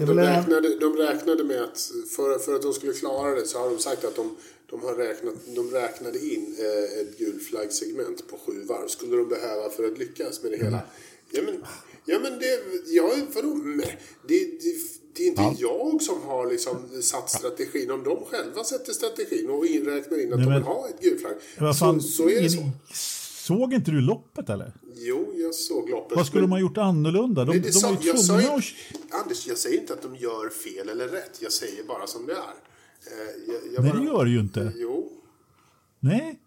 [0.00, 3.34] Ja, men de, en- räknade, de räknade med att för, för att de skulle klara
[3.34, 4.36] det så har de sagt att de,
[4.70, 8.88] de, har räknat, de räknade in eh, ett gulflaggsegment på sju varv.
[8.88, 10.80] Skulle de behöva för att lyckas med det hela.
[11.30, 11.64] Ja men,
[12.04, 13.54] ja, men det, ja, vadå?
[13.54, 13.78] Men
[14.28, 14.74] Det, det,
[15.14, 17.90] det är inte jag som har liksom satt strategin.
[17.90, 21.00] Om de själva sätter strategin och inräknar in att Nej, de men- vill ha ett
[21.00, 21.34] gulflagg.
[21.58, 22.58] Vad fan, så, så är det så.
[23.46, 24.72] Såg inte du loppet eller?
[24.94, 26.16] Jo, jag såg loppet.
[26.16, 27.44] Vad skulle men- de ha gjort annorlunda?
[27.44, 29.20] De, Nej, de det var sa, ju jag sa tvungna ju, att...
[29.22, 31.38] Anders, jag säger inte att de gör fel eller rätt.
[31.42, 32.36] Jag säger bara som det är.
[32.36, 32.42] Eh,
[33.46, 34.72] jag, jag Nej, bara, det gör det ju inte.
[34.76, 35.12] Jo.
[36.00, 36.40] Nej.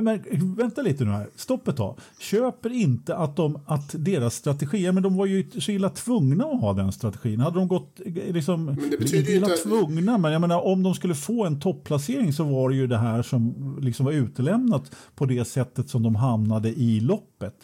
[0.00, 1.28] Men, men, vänta lite nu här.
[1.36, 1.98] Stopp ett tag.
[2.18, 6.60] Köper inte att, de, att deras strategi, men de var ju så illa tvungna att
[6.60, 7.40] ha den strategin.
[7.40, 10.94] Hade de gått liksom, det betyder inte illa inte- tvungna, men jag menar om de
[10.94, 15.26] skulle få en topplacering så var det ju det här som liksom var utelämnat på
[15.26, 17.54] det sättet som de hamnade i loppet.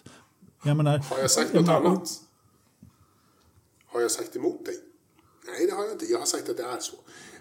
[0.64, 2.08] Jag menar, Har jag sagt jag något menar, annat?
[3.86, 4.74] Har jag sagt emot dig?
[5.46, 6.04] Nej, det har jag inte.
[6.04, 6.96] Jag har sagt att det är så.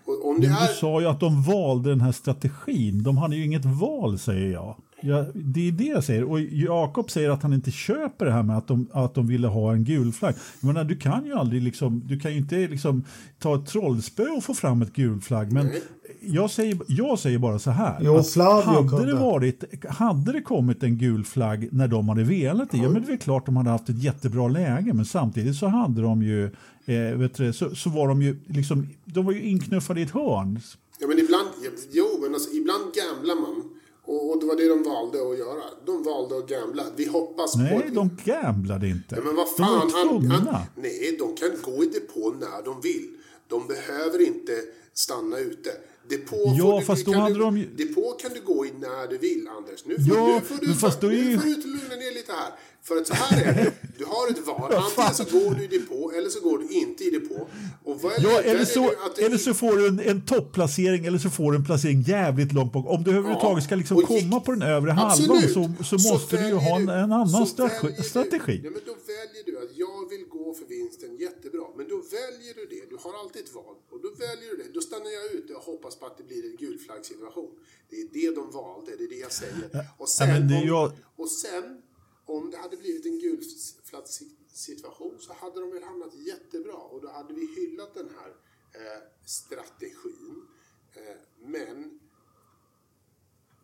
[0.07, 0.67] Och om det Du är...
[0.67, 3.03] sa ju att de valde den här strategin.
[3.03, 4.75] De hade ju inget val, säger jag.
[5.01, 6.23] Ja, det är det jag säger.
[6.23, 9.47] Och Jakob säger att han inte köper det här med att de, att de ville
[9.47, 10.35] ha en gul flagg.
[10.61, 13.03] Jag menar, du kan ju aldrig liksom, du kan ju inte liksom
[13.39, 15.51] ta ett trollspö och få fram ett gul flagg.
[15.51, 15.71] Men
[16.21, 17.97] jag säger, jag säger bara så här.
[18.01, 19.05] Jo, hade, kunde.
[19.05, 23.05] det varit, hade det kommit en gul flagg när de hade velat det, ja men
[23.05, 24.93] det är klart de hade haft ett jättebra läge.
[24.93, 26.45] Men samtidigt så hade de ju,
[26.85, 30.11] eh, vet du, så, så var de ju liksom, de var ju inknuffade i ett
[30.11, 30.59] hörn.
[30.99, 31.47] Ja, men ibland...
[31.91, 33.63] Jo, men alltså, ibland gamblar man.
[34.07, 35.63] Och, och det var det de valde att göra.
[35.85, 36.83] De valde att gambla.
[36.95, 37.59] Vi hoppas på...
[37.59, 39.15] Nej, de gamblade inte.
[39.15, 40.51] Ja, men vad de var fan, ju han, tvungna.
[40.51, 43.07] han, nej, de kan gå i depå när de vill.
[43.49, 44.51] De behöver inte
[44.93, 45.69] stanna ute.
[46.09, 48.65] Depå, Ja, får du, fast då kan hade du, de ju- depå kan du gå
[48.65, 49.85] i när du vill, Anders.
[49.85, 52.51] Nu får, Ja, nu får du, fast är nu får du lugna ner lite här.
[52.83, 53.71] För att så här är det.
[53.97, 54.73] Du har ett val.
[54.85, 57.47] Antingen så går du i depå eller så går du inte i depå.
[57.83, 61.29] Och väljer, Ja, eller så, du eller så får du en, en topplacering eller så
[61.29, 62.85] får du en placering jävligt långt bak.
[62.87, 66.47] Om du överhuvudtaget ska liksom gick- komma på den övre halvan så, så måste du
[66.47, 67.93] ju ha en, en annan så strategi.
[67.97, 68.61] du- strategi.
[68.63, 71.67] Ja, men då väljer du att jag vill gå för vinsten jättebra.
[71.77, 72.89] Men då väljer du det.
[72.89, 73.75] Du har alltid ett val.
[73.89, 74.69] Och då väljer du det.
[74.69, 77.59] Då stannar jag ute och hoppas på att det blir en gulflaggsituation.
[77.89, 78.95] Det är det de valde.
[78.95, 79.87] Det är det jag säger.
[79.97, 81.81] Och sen, det är om, jag- och sen
[82.25, 86.73] om det hade blivit en gulflaggssituation så hade de väl hamnat jättebra.
[86.77, 88.29] Och då hade vi hyllat den här
[88.73, 90.45] eh, strategin.
[90.93, 91.99] Eh, men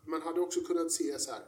[0.06, 1.42] man hade också kunnat se så här,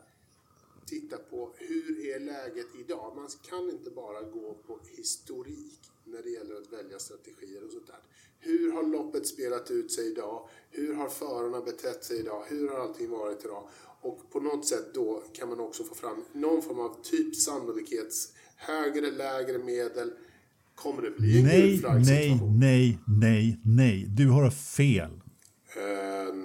[0.85, 3.13] titta på hur är läget idag?
[3.15, 7.87] Man kan inte bara gå på historik när det gäller att välja strategier och sånt
[7.87, 8.01] där.
[8.39, 10.49] Hur har loppet spelat ut sig idag?
[10.69, 12.43] Hur har förarna betett sig idag?
[12.47, 13.69] Hur har allting varit idag?
[14.01, 18.33] Och på något sätt då kan man också få fram någon form av typ sannolikhets
[18.55, 20.11] högre, lägre, medel.
[20.75, 24.05] Kommer det bli en Nej, nej, nej, nej, nej.
[24.09, 25.11] Du har fel.
[25.77, 26.35] Uh,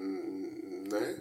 [0.90, 1.16] nej.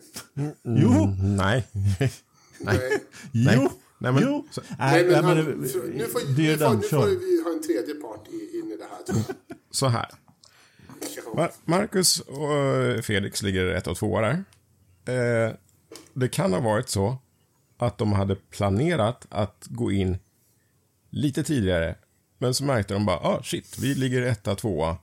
[0.64, 0.92] Jo,
[1.38, 1.68] Nej.
[2.60, 3.00] Nej.
[3.32, 3.56] Nej.
[3.56, 4.48] jo, Nej, men- jo.
[4.52, 8.28] så- Nej, men han, nu får, nu får, nu får vi ha en tredje part
[8.28, 9.24] i, in i det här.
[9.72, 10.10] Så här.
[11.34, 14.44] Mar- Marcus och eh, Felix ligger ett och två där.
[15.06, 15.54] Eh,
[16.14, 17.18] det kan ha varit så
[17.78, 20.18] att de hade planerat att gå in
[21.10, 21.96] lite tidigare.
[22.38, 24.98] Men så märkte de bara, ah shit, vi ligger etta, tvåa.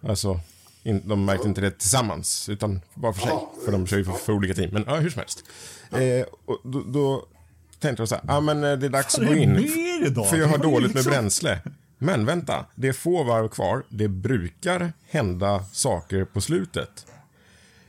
[0.00, 0.40] Alltså,
[0.84, 3.30] in, de märkte inte det tillsammans, utan bara för sig.
[3.30, 3.52] Ja.
[3.64, 4.70] För de kör ju för, för olika team.
[4.72, 5.44] Men ja, hur som helst.
[5.92, 7.26] Eh, och då, då
[7.80, 9.52] tänkte de så här, ah, men eh, det är dags Vad att gå in.
[9.52, 10.26] med?
[10.26, 11.60] För jag har dåligt med liksom- bränsle.
[11.98, 13.82] Men vänta, det är få varv kvar.
[13.88, 17.06] Det brukar hända saker på slutet.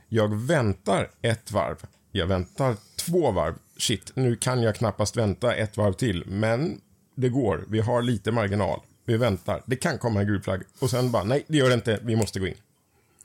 [0.08, 1.76] Jag väntar ett varv.
[2.12, 3.54] Jag väntar två varv.
[3.78, 6.24] Shit, nu kan jag knappast vänta ett varv till.
[6.26, 6.80] Men
[7.16, 7.64] det går.
[7.68, 8.80] Vi har lite marginal.
[9.04, 9.62] Vi väntar.
[9.66, 10.62] Det kan komma en gul flagg.
[10.78, 12.00] Och sen bara, nej, det gör det inte.
[12.02, 12.54] Vi måste gå in.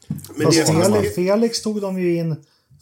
[0.07, 2.35] Men Fast Felix, Felix tog de ju in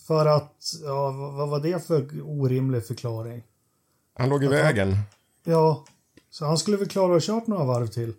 [0.08, 3.43] för att, ja, vad var det för orimlig förklaring?
[4.17, 4.97] Han låg i vägen.
[5.43, 5.86] Ja,
[6.29, 8.13] så han skulle väl klara att kört några varv till.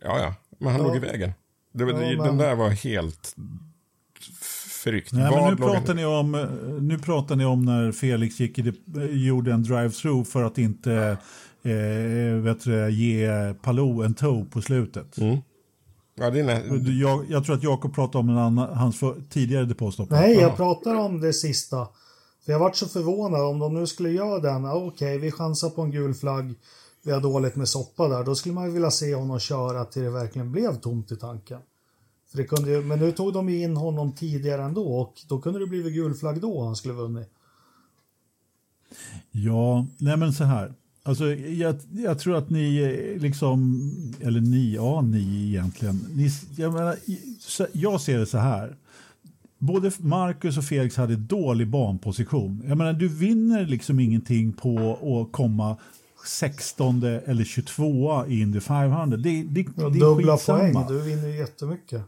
[0.00, 0.34] Ja, ja.
[0.58, 0.86] Men han Ja.
[0.86, 1.32] låg i vägen.
[1.72, 3.36] Det, var- Ja, Den men- där var helt
[4.82, 5.12] förryckt.
[5.12, 6.50] Nej, men nu, han- pratar ni om, eh,
[6.82, 11.16] nu pratar ni om när Felix gick i eh, gjorde en drive-through för att inte
[11.62, 13.28] eh, vet du, ge
[13.62, 15.18] Palou en toe på slutet.
[15.18, 15.38] Mm.
[16.22, 19.22] Ja, det är nä- Jag, jag tror att Jakob pratade om en annan, hans för,
[19.30, 20.10] tidigare depåstopp.
[20.10, 21.88] Nej, jag pratar om det sista.
[22.44, 24.64] För jag vart så förvånad om de nu skulle göra den.
[24.66, 26.54] Okej, vi chansar på en gul flagg.
[27.04, 28.24] Vi har dåligt med soppa där.
[28.24, 31.58] Då skulle man ju vilja se honom köra till det verkligen blev tomt i tanken.
[32.30, 35.58] För det kunde ju, men nu tog de in honom tidigare ändå och då kunde
[35.58, 37.28] det blivit gul flagg då han skulle vunnit.
[39.30, 40.74] Ja, nej men så här.
[41.04, 43.80] Alltså, jag, jag tror att ni eh, liksom,
[44.20, 46.06] eller ni, ja ni egentligen.
[46.14, 46.96] Ni, jag, menar,
[47.72, 48.76] jag ser det så här.
[49.58, 52.62] Både Marcus och Felix hade dålig banposition.
[52.68, 55.76] Jag menar, du vinner liksom ingenting på att komma
[56.26, 59.16] 16 eller 22 i Indy 500.
[59.16, 60.58] Det, det, det är Dubbla skitsamma.
[60.58, 62.02] poäng, du vinner ju jättemycket.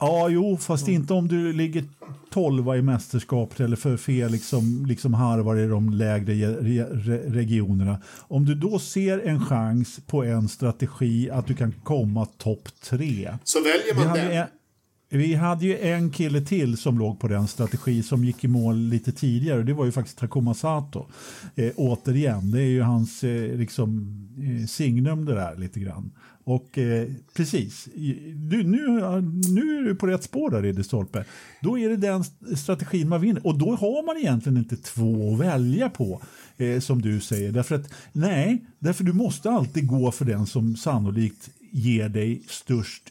[0.00, 1.84] Ja, jo, fast inte om du ligger
[2.30, 7.98] 12 i mästerskapet eller för Felix som liksom harvar i de lägre re, re, regionerna.
[8.18, 13.36] Om du då ser en chans på en strategi att du kan komma topp tre.
[13.44, 14.46] Så väljer man den
[15.08, 18.76] vi hade ju en kille till som låg på den strategi som gick i mål
[18.76, 19.62] lite tidigare.
[19.62, 21.06] Det var ju faktiskt Takuma Sato.
[21.54, 26.10] Eh, återigen, det är ju hans eh, liksom, eh, signum det där lite grann.
[26.44, 27.88] Och eh, precis,
[28.34, 28.86] du, nu,
[29.54, 31.24] nu är du på rätt spår där Ridderstolpe.
[31.62, 32.24] Då är det den
[32.56, 33.46] strategin man vinner.
[33.46, 36.22] Och då har man egentligen inte två att välja på.
[36.58, 37.52] Eh, som du säger.
[37.52, 43.02] Därför att, nej, därför du måste alltid gå för den som sannolikt ger dig störst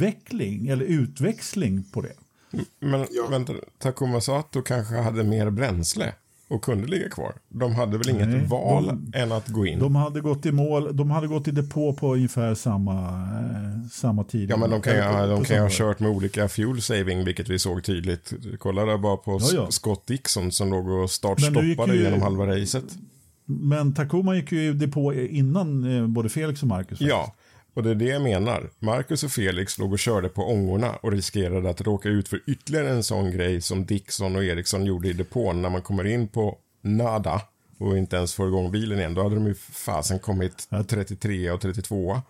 [0.00, 2.12] utveckling eller utväxling på det.
[2.80, 3.26] Men Ja.
[3.30, 6.12] vänta, Takuma Sato kanske hade mer bränsle
[6.48, 7.32] och kunde ligga kvar.
[7.48, 9.78] De hade väl inget Nej, val de- än att gå in.
[9.78, 14.24] De hade gått i mål, de hade gått i depå på ungefär samma, eh, samma
[14.24, 14.50] tid.
[14.50, 17.48] ja, men de kan ju, ha- de kan ha kört med olika fuel saving, vilket
[17.48, 18.32] vi såg tydligt.
[18.58, 19.70] Kolla där bara på Ja, ja.
[19.70, 22.84] Scott Dixon som låg och startstoppade ju- genom halva racet.
[23.48, 27.00] Men Takuma gick ju i depå innan eh, både Felix och Marcus.
[27.00, 27.34] Ja,
[27.76, 28.70] och det är det jag menar.
[28.78, 32.90] Marcus och Felix låg och körde på ångorna och riskerade att råka ut för ytterligare
[32.90, 36.58] en sån grej som Dixon och Eriksson gjorde i depån när man kommer in på
[36.82, 37.42] nada
[37.78, 39.14] och inte ens får igång bilen igen.
[39.14, 42.22] Då hade de ju fasen kommit 33 och 32.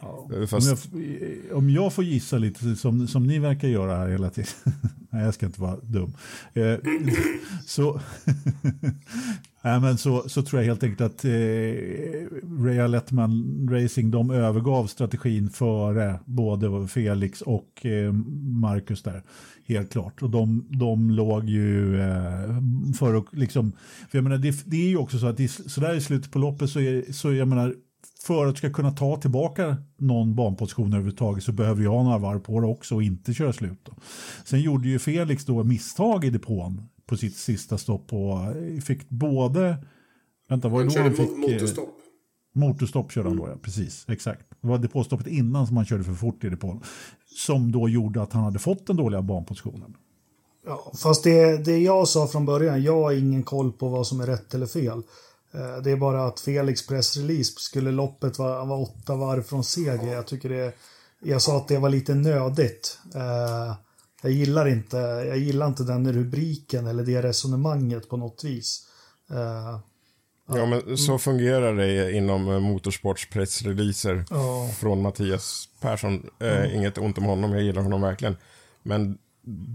[0.00, 4.08] Om Fast, jag, f- om jag får gissa lite som, som ni verkar göra här
[4.08, 4.50] hela tiden.
[5.10, 6.12] Nej, jag ska inte vara dum.
[6.54, 6.74] Eh,
[7.66, 8.00] så,
[9.64, 11.30] Nej, men så, så tror jag helt enkelt att eh,
[12.64, 18.12] Ray Lettman Racing de övergav strategin före både Felix och eh,
[18.62, 19.22] Marcus där.
[19.66, 20.22] Helt klart.
[20.22, 22.56] Och de, de låg ju eh,
[22.98, 23.72] för att liksom...
[24.10, 26.32] För jag menar, det, det är ju också så att i, så där i slutet
[26.32, 27.74] på loppet så är så jag menar
[28.26, 32.18] för att du ska kunna ta tillbaka någon banposition överhuvudtaget så behöver jag ha några
[32.18, 33.80] varv på det också och inte köra slut.
[33.82, 33.92] Då.
[34.44, 36.82] Sen gjorde ju Felix då misstag i depån
[37.12, 38.38] på sitt sista stopp och
[38.84, 39.76] fick både...
[40.48, 41.30] Vänta, var det då han fick...
[41.30, 41.88] eh, motorstopp.
[42.54, 43.56] Motorstopp körde han då, ja.
[43.62, 44.42] Precis, exakt.
[44.60, 46.82] Det var depåstoppet innan som han körde för fort i depån.
[47.36, 49.96] Som då gjorde att han hade fått den dåliga banpositionen.
[50.66, 54.20] Ja, fast det, det jag sa från början, jag har ingen koll på vad som
[54.20, 55.02] är rätt eller fel.
[55.54, 60.12] Eh, Det är bara att Felix pressrelease skulle loppet vara, vara åtta varv från seger.
[60.12, 60.72] Jag tycker det,
[61.22, 62.98] jag sa att det var lite nödigt.
[63.14, 63.74] Eh,
[64.22, 64.96] Jag gillar inte,
[65.28, 68.86] jag gillar inte den rubriken eller det resonemanget på något vis.
[69.30, 69.78] Eh,
[70.54, 74.70] Ja, men så fungerar det inom eh, motorsportspressreleaser Ja.
[74.80, 76.30] från Mattias Persson.
[76.38, 78.36] Eh, Inget ont om honom, jag gillar honom verkligen.
[78.82, 79.18] Men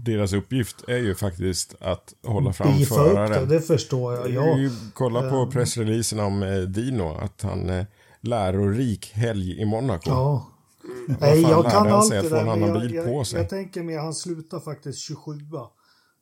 [0.04, 3.48] deras uppgift är ju faktiskt att hålla fram Beefa upp det, föraren.
[3.48, 4.30] det förstår jag.
[4.30, 4.58] Ja.
[4.58, 7.84] Ja, Kolla på pressreleasen om Dino, att han eh,
[8.20, 10.10] lärorik helg i Monaco.
[10.10, 10.46] ja.
[11.08, 13.82] Vad Nej, jag kan allt det att där, men annan jag, bil jag, jag tänker
[13.82, 15.32] mig han slutar faktiskt 27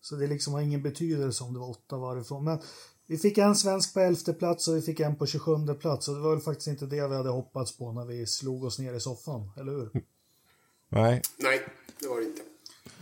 [0.01, 2.45] Så det liksom har ingen betydelse om det var åtta varv ifrån.
[2.45, 2.59] Men
[3.07, 6.09] vi fick en svensk på elfte plats och vi fick en på 27 plats.
[6.09, 8.79] Och det var väl faktiskt inte det vi hade hoppats på när vi slog oss
[8.79, 9.91] ner i soffan, eller hur?
[10.89, 11.61] Nej, Nej,
[12.01, 12.43] det var det inte.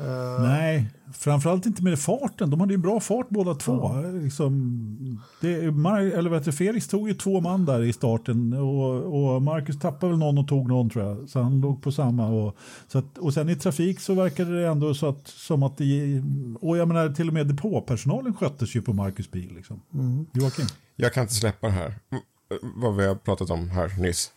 [0.01, 2.51] Eh, Nej, framförallt inte med farten.
[2.51, 3.95] De hade ju bra fart båda två.
[4.23, 9.35] Liksom, det, Mar- eller vet du, Felix tog ju två man där i starten och,
[9.35, 11.29] och Marcus tappade väl någon och tog någon tror jag.
[11.29, 12.29] Så han låg på samma.
[12.29, 12.57] Och,
[12.89, 16.23] så att, och sen i trafik så verkade det ändå så att, som att det,
[16.61, 19.53] och jag menar till och med depåpersonalen sköttes ju på Marcus bil.
[19.55, 19.81] Liksom.
[20.33, 20.67] Joakim?
[20.97, 21.89] jag kan inte släppa det här.
[22.11, 24.31] V- Vad vi har pratat om här nyss.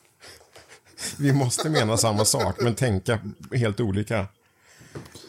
[1.19, 3.19] Vi måste mena samma sak, men tänka
[3.53, 4.25] helt olika.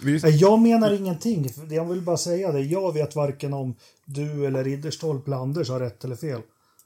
[0.02, 1.48] Vi, Jag menar ingenting.
[1.70, 2.60] Jag vill bara säga det.
[2.60, 6.40] Jag vet varken om du eller Ridderstolpe eller Anders har rätt eller fel.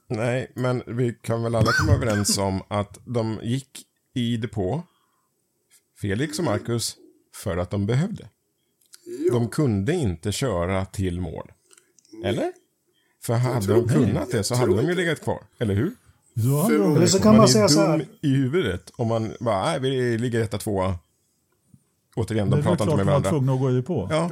[0.07, 3.81] nej, men vi kan väl alla komma överens om att de gick
[4.13, 4.83] i depå,
[6.01, 6.95] Felix och Marcus,
[7.35, 8.29] för att de behövde.
[9.27, 11.51] Ja, De kunde inte köra till mål.
[12.25, 12.53] Eller?
[13.23, 15.91] För hade de kunnat det så hade de ju legat kvar, eller hur?
[16.33, 18.07] De- Eller så kan man man säga så dum här.
[18.21, 20.95] i huvudet om man bara, nej, vi ligger etta, tvåa.
[22.15, 23.29] Återigen, det de är väl pratar klart inte de med var varandra.
[23.29, 24.07] tvungna att gå i depå.
[24.11, 24.29] Ja,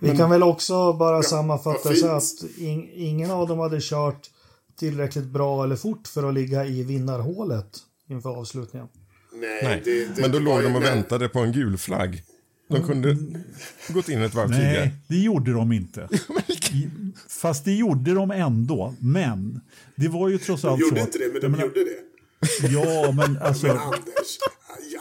[0.00, 4.30] Vi kan väl också bara sammanfatta vad så att in, ingen av dem hade kört
[4.78, 7.78] tillräckligt bra eller fort för att ligga i vinnarhålet
[8.08, 8.88] inför avslutningen.
[9.34, 9.82] nej, nej.
[9.84, 10.90] Det, det Men då var låg de och nej.
[10.94, 12.22] väntade på en gul flagg.
[12.68, 13.16] De kunde
[13.88, 14.72] gått in ett varv tidigare.
[14.84, 16.08] Nej, det gjorde de inte.
[17.28, 18.94] Fast det gjorde de ändå.
[19.00, 19.60] Men
[19.96, 21.06] det var ju trots De allt gjorde så.
[21.06, 22.68] inte det, men de menar, gjorde det.
[22.68, 23.66] Ja, men alltså.
[23.66, 24.38] Men Anders,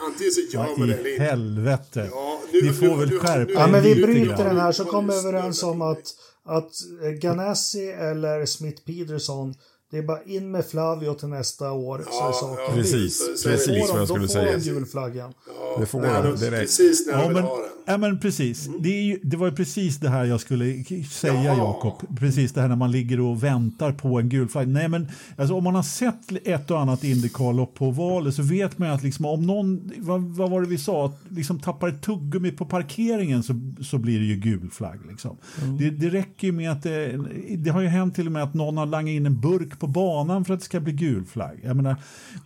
[0.08, 1.24] antingen så gör man det eller I inte.
[1.24, 2.10] helvete.
[2.12, 4.84] Ja, nu- nu- får nu- väl nu- skärpa Ja, men vi bryter den här så
[4.84, 6.04] Nu kom vi överens om att,
[6.46, 6.72] att
[7.04, 9.56] eh, Ganassi eller Smith Peterson,
[9.92, 12.74] det är bara in med Flavio till nästa år så är Ja, saken ja.
[12.76, 14.58] Precis, Så- så- precis Får vad jag då skulle får säga.
[14.58, 15.34] de gulflaggan.
[15.80, 16.62] Det får Nej, de direkt.
[16.62, 17.66] Precis när Ja men, ha den.
[17.86, 18.70] ja, men precis.
[18.80, 21.58] Det, är ju, det var ju precis det här jag skulle säga, Jaha.
[21.58, 22.20] Jakob.
[22.20, 24.68] Precis det här när man ligger och väntar på en gul flagg.
[24.68, 28.78] Nej, men alltså, om man har sett ett och annat Indycar-lopp på valet så vet
[28.78, 31.88] man ju att liksom, om någon, vad, vad var det vi sa, att liksom tappar
[31.88, 35.00] ett tuggummi på parkeringen så, så blir det ju gul flagg.
[35.10, 35.38] Liksom.
[35.80, 37.20] Det, det räcker ju med att det,
[37.58, 39.88] det har ju hänt till och med att någon har langat in en burk på
[39.88, 41.60] banan för att det ska bli gul flagg.
[41.64, 41.96] Jag menar,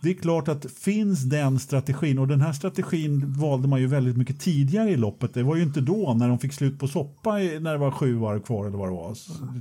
[0.00, 4.16] det är klart att finns den strategin och den här strategin valde man ju väldigt
[4.16, 5.34] mycket tidigare i loppet.
[5.34, 8.14] Det var ju inte då när de fick slut på soppa när det var sju
[8.14, 9.16] varv kvar eller vad det var.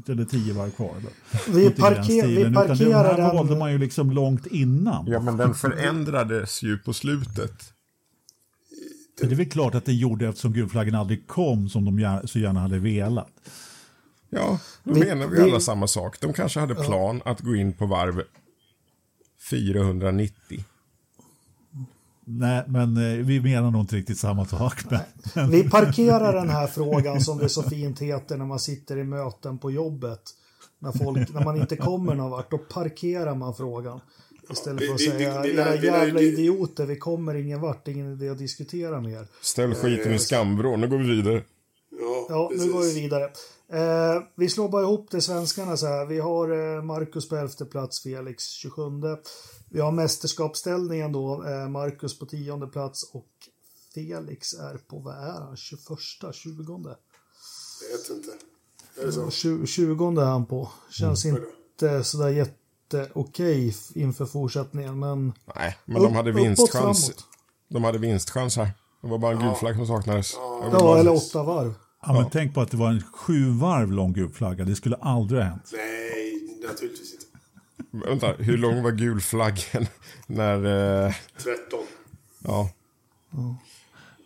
[0.07, 0.91] Eller tio varv kvar.
[0.97, 1.53] Eller.
[1.53, 3.59] Vi, den parker, vi Utan den här valde den.
[3.59, 5.05] man ju liksom långt innan.
[5.07, 7.74] Ja, men den förändrades ju på slutet.
[9.21, 12.59] Det är väl klart att det gjorde eftersom gulflaggen aldrig kom som de så gärna
[12.59, 13.32] hade velat.
[14.36, 16.19] Ja, då Vi- menar vi vi- alla samma sak.
[16.19, 18.21] De kanske hade plan att gå in på varv
[19.49, 20.63] 490.
[22.25, 24.84] Nej, men eh, vi menar nog inte riktigt samma sak.
[25.36, 29.03] Men, Vi parkerar den här frågan som det så fint heter när man sitter i
[29.03, 30.21] möten på jobbet.
[30.79, 33.99] När, folk, när man inte kommer någon vart, då parkerar man frågan.
[34.51, 37.91] Istället för att säga, vi- vi- era jävla vi- idioter, vi kommer ingen vart, det
[37.91, 39.27] ingen idé att diskutera mer.
[39.41, 41.41] Ställ skiten i skamvrån, nu går vi vidare.
[42.03, 42.65] Ja, Ja, precis.
[42.67, 43.23] nu går vi vidare.
[43.69, 46.05] Eh, vi slår bara ihop det svenskarna så här.
[46.05, 48.81] Vi har eh, Marcus på elfte plats, Felix 27.
[49.69, 53.27] Vi har mästerskapsställningen då, eh, Marcus på tionde plats och
[53.93, 55.81] Felix är på, vad är han, 21,
[56.33, 56.95] 20?
[57.91, 58.29] Jag vet inte.
[59.01, 59.29] Är det så?
[59.31, 60.69] 20, 20 är han på.
[60.91, 61.43] Känns Mm.
[61.71, 65.33] inte sådär jätte okej inför fortsättningen, men...
[65.55, 67.11] Nej, men de hade vinstchans.
[67.69, 68.71] De hade vinstchans här.
[69.01, 70.33] Det var bara en gul flagg som saknades.
[70.33, 71.73] Ja, bara- eller åtta varv.
[72.05, 74.65] Ja, men tänk på att det var en sju varv lång gul flagga.
[74.65, 75.71] Det skulle aldrig ha hänt.
[75.73, 77.25] Nej, naturligtvis inte.
[78.07, 79.87] Vänta, hur lång var gul flaggen
[80.27, 81.05] när...
[81.05, 81.79] Eh, 13.
[82.43, 82.69] ja,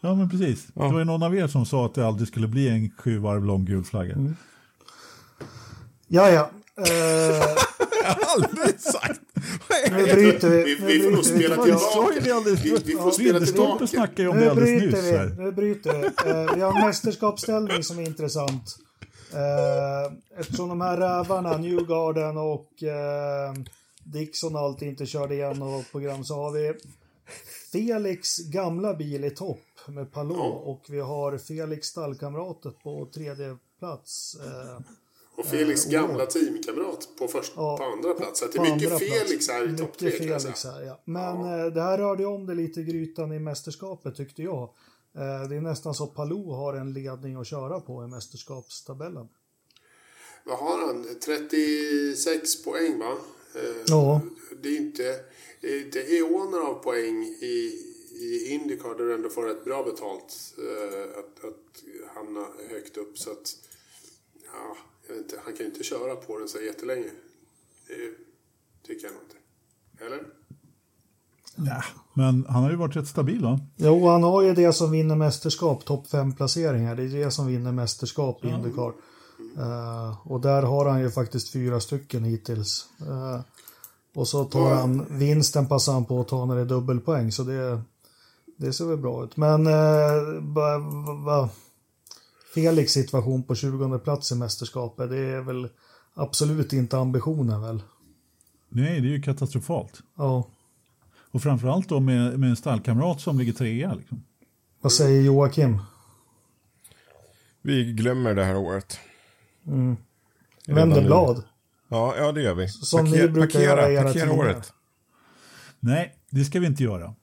[0.02, 0.68] Ja, men precis.
[0.74, 3.18] Det var ju någon av er som sa att det aldrig skulle bli en sju
[3.18, 4.16] varv lång gul flagga.
[6.08, 6.52] Ja, ja.
[6.78, 6.86] Eh,
[8.04, 9.22] jag har aldrig sagt.
[9.92, 10.76] Nu bryter vi.
[10.76, 12.50] Vi, får nog spela Jag sa ju det tillbaka.
[12.64, 13.88] Vi, vi får spela Ridderstolpe tillbaka.
[13.88, 15.38] snackade ju om det Nu alldeles bryter nyss.
[15.38, 15.44] vi.
[15.44, 16.06] Nu bryter vi.
[16.32, 18.78] Eh, vi har en mästerskapsställning som är intressant.
[19.34, 23.54] Eh, eftersom de här rävarna, Newgarden och eh,
[24.04, 26.74] Dixon alltid inte körde igen och program så har vi
[27.72, 34.36] Felix gamla bil i topp med Palou och vi har Felix stallkamratet på tredje plats.
[34.46, 34.80] Eh,
[35.38, 38.40] Och Felix Eh, gamla och- teamkamrat på, först, Ja, på andra plats.
[38.40, 40.12] Så det är mycket Felix här i topp tre.
[40.12, 41.02] Felix här, ja.
[41.06, 44.64] Men eh, det här rörde om det lite i grytan i mästerskapet tyckte jag.
[45.16, 49.28] Eh, det är nästan så Palou har en ledning att köra på i mästerskapstabellen.
[50.44, 51.06] Vad har han?
[51.26, 53.18] 36 poäng va?
[53.56, 54.22] Eh, Ja.
[54.62, 55.16] Det är inte,
[55.62, 59.84] det är inte eoner av poäng i, i Indycar där du ändå får rätt bra
[59.84, 60.34] betalt.
[60.58, 61.84] Eh, att, att
[62.16, 63.18] hamna högt upp.
[63.18, 63.56] Så att,
[64.46, 64.78] ja,
[65.16, 67.10] inte, han kan ju inte köra på den så jättelänge.
[67.88, 70.06] Det tycker jag nog inte.
[70.06, 70.24] Eller?
[71.56, 71.84] Ja,
[72.14, 73.60] men han har ju varit rätt stabil va?
[73.76, 76.96] Jo, han har ju det som vinner mästerskap, topp 5 placeringar.
[76.96, 78.94] Det är det som vinner mästerskap i Indycar.
[79.58, 82.86] Eh, och där har han ju faktiskt fyra stycken hittills.
[83.02, 83.42] Eh,
[84.16, 87.32] och så tar han vinsten passar han på att ta när det är dubbelpoäng.
[87.32, 87.82] Så det,
[88.58, 89.38] det ser väl bra ut.
[89.38, 90.80] Men eh, ba,
[91.26, 91.50] ba,
[92.58, 95.70] Felix situation på 20 plats i mästerskapet, det är väl
[96.14, 97.84] absolut inte ambitionen väl?
[98.70, 100.02] Nej, det är ju katastrofalt.
[100.16, 100.48] Ja.
[101.32, 103.94] Och framförallt då med, med en stallkamrat som ligger trea.
[103.94, 104.24] Liksom.
[104.82, 105.80] Vad säger Joakim?
[107.62, 109.00] Vi glömmer det här året.
[110.68, 111.44] Vänder blad.
[111.88, 112.68] Ja, ja det gör vi.
[112.68, 114.74] Som ni brukar göra i era parkera året.
[115.80, 117.16] Nej, det ska vi inte göra.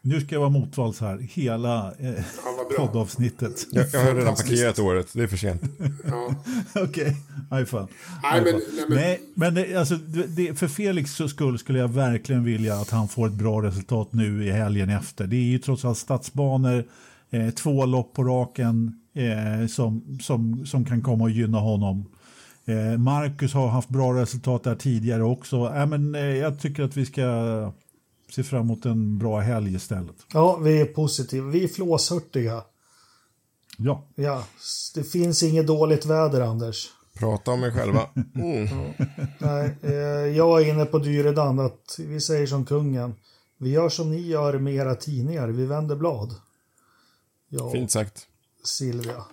[0.00, 2.24] Nu ska jag vara motvalls här hela eh,
[2.68, 2.86] bra.
[2.86, 3.66] poddavsnittet.
[3.72, 5.62] Jag, jag har redan parkerat året, det är för sent.
[6.06, 6.34] Ja.
[6.82, 7.16] Okej,
[7.50, 7.86] high five.
[8.22, 8.60] Nej, men- five.
[8.76, 12.74] nej, men- nej, men det, alltså, det, det- för Felix skull skulle jag verkligen vilja
[12.74, 15.26] att han får ett bra resultat nu i helgen efter.
[15.26, 16.84] Det är ju trots allt stadsbanor,
[17.30, 22.06] eh, två lopp på raken eh, som, som, som kan komma och gynna honom.
[22.66, 25.72] Eh, Marcus har haft bra resultat där tidigare också.
[25.76, 27.22] Äh, men, eh, jag tycker att vi ska
[28.34, 30.16] se fram emot en bra helg istället.
[30.32, 31.46] Ja, vi är positiva.
[31.46, 32.62] Vi är flåshurtiga.
[33.78, 34.44] Ja, Ja,
[34.94, 36.90] det finns inget dåligt väder, Anders.
[37.18, 38.08] Prata om er själva.
[38.34, 38.68] Mm.
[39.38, 39.92] Nej, eh,
[40.36, 43.14] jag är inne på Dyredan att vi säger som kungen.
[43.58, 45.48] Vi gör som ni gör med era tidningar.
[45.48, 46.34] Vi vänder blad.
[47.48, 48.26] Ja, Fint sagt.
[48.64, 49.24] Silvia.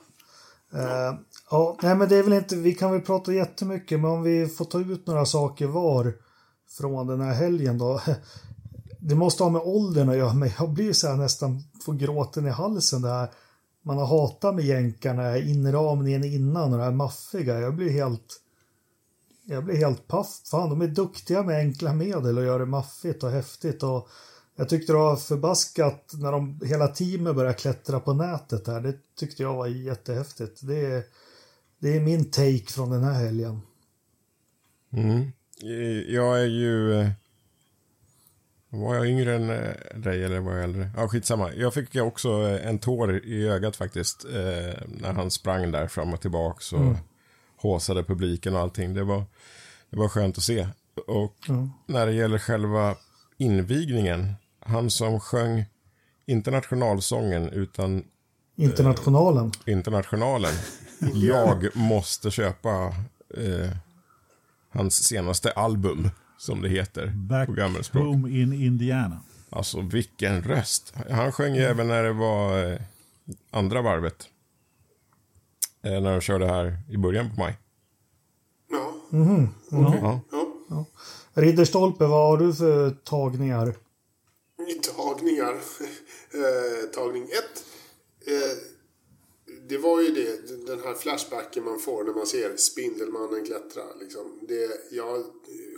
[0.74, 1.20] Eh,
[1.52, 4.48] ja, nej, men det är väl inte, vi kan väl prata jättemycket, men om vi
[4.48, 6.14] får ta ut några saker var
[6.78, 8.02] från den här helgen då.
[9.04, 12.48] Det måste ha med åldern att göra, men jag blir så här nästan får gråten
[12.48, 13.30] i halsen där.
[13.84, 17.60] Man har hatat med jänkarna, inramningen innan och det här maffiga.
[17.60, 18.42] Jag blir helt...
[19.46, 20.42] Jag blir helt paff.
[20.52, 23.84] Fan, de är duktiga med enkla medel och gör det maffigt och häftigt.
[23.84, 24.10] Och
[24.56, 28.82] jag tyckte det var förbaskat när de hela teamet började klättra på nätet här.
[28.82, 30.60] Det tyckte jag var jättehäftigt.
[30.62, 31.04] Det är,
[31.80, 33.62] det är min take från den här helgen.
[34.94, 35.32] Mm.
[36.08, 37.10] Jag är ju...
[38.74, 40.90] eh, Var jag yngre än eh, dig eller var jag äldre?
[40.98, 41.54] Ja, skitsamma.
[41.54, 44.26] Jag fick också eh, en tår i ögat faktiskt.
[44.26, 46.96] Eh, när han sprang där fram och tillbaka och
[47.58, 48.94] håsade publiken och allting.
[48.94, 49.24] Det var,
[49.90, 50.68] det var skönt att se.
[51.08, 51.36] Och
[51.86, 52.96] när det gäller själva
[53.38, 54.34] invigningen.
[54.60, 55.66] Han som sjöng
[56.26, 58.04] inte nationalsången utan
[58.56, 59.52] Internationalen.
[59.66, 60.52] Internationalen.
[61.14, 62.86] Jag måste köpa
[63.38, 63.70] eh,
[64.70, 66.10] hans senaste album,
[66.42, 68.04] som det heter Back på gammelspråk.
[68.04, 69.22] Home in Indiana.
[69.50, 70.94] Alltså vilken röst.
[71.10, 72.80] Han sjöng ju även när det var eh,
[73.52, 74.30] andra varvet.
[75.84, 77.58] Eh, när de körde här i början på maj.
[78.72, 78.94] Ja.
[79.18, 79.88] Mm -hmm.
[79.88, 80.00] okay.
[80.02, 80.22] ja.
[80.70, 80.86] ja.
[81.34, 83.76] Ridderstolpe, vad har du för tagningar?
[84.96, 85.56] Tagningar?
[86.34, 87.30] Eh, tagning 1
[89.72, 93.84] det var ju det, den här flashbacken man får när man ser Spindelmannen klättra.
[94.00, 94.40] Liksom.
[94.42, 95.26] Det, jag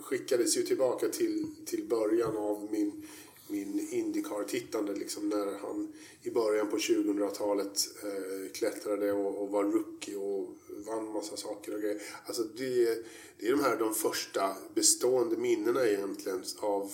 [0.02, 3.08] skickades ju tillbaka till, till början av min,
[3.48, 4.94] min Indycar-tittande.
[4.94, 10.50] Liksom, när han i början på 2000-talet eh, klättrade och, och var rookie och
[10.88, 12.02] vann massa saker och grejer.
[12.26, 13.06] Alltså det,
[13.40, 16.92] det är de här de första bestående minnena egentligen av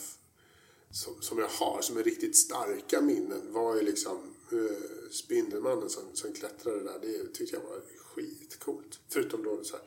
[0.91, 6.03] som, som jag har, som är riktigt starka minnen, var ju liksom Eh, Spindelmannen som,
[6.13, 6.99] som klättrade där.
[7.01, 8.99] Det tyckte jag var skitcoolt.
[9.09, 9.85] Förutom då så här.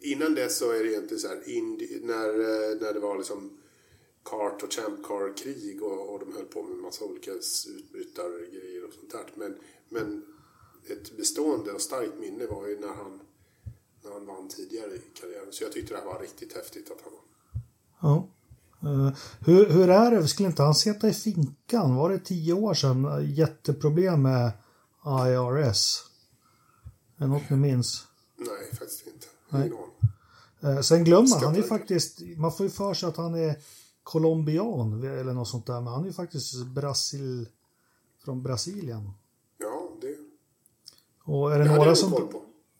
[0.00, 3.58] Innan dess så är det egentligen så här, indi- när, eh, när det var liksom
[4.24, 7.32] kart och champ car krig och, och de höll på med en massa olika
[7.78, 9.32] utbrytargrejer och sånt där.
[9.34, 9.56] Men,
[9.88, 10.26] men
[10.86, 13.20] ett bestående och starkt minne var ju när han,
[14.02, 15.52] när han vann tidigare i karriären.
[15.52, 17.22] Så jag tyckte det här var riktigt häftigt att han vann.
[18.02, 18.28] Ja.
[18.84, 19.10] Uh,
[19.40, 20.28] hur, hur är det?
[20.28, 21.94] Skulle inte han sitta i finkan?
[21.94, 23.26] Var det tio år sedan?
[23.34, 24.52] Jätteproblem med
[25.04, 26.04] IRS.
[27.16, 28.06] Är det något ni minns?
[28.36, 29.26] Nej, faktiskt inte.
[29.48, 29.72] Nej.
[30.64, 33.56] Uh, sen glömmer han är faktiskt, man får ju för sig att han är
[34.02, 37.48] colombian eller något sånt där, men han är ju faktiskt Brasil,
[38.24, 39.10] från Brasilien.
[39.58, 40.16] Ja, det...
[41.32, 42.12] Och är det, några som,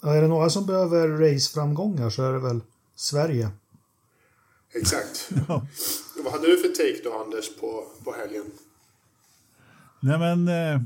[0.02, 2.60] är det några som behöver raceframgångar så är det väl
[2.94, 3.50] Sverige.
[4.74, 5.30] Exakt.
[5.48, 5.66] Ja.
[6.24, 8.44] Vad hade du för take då, Anders, på, på helgen?
[10.00, 10.48] Nej, men...
[10.48, 10.82] Eh,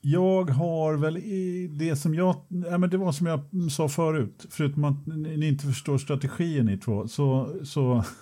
[0.00, 2.36] jag har väl i det som jag...
[2.48, 3.40] Ja, men det var som jag
[3.72, 7.56] sa förut, förutom att ni inte förstår strategin ni två, så...
[7.64, 8.04] så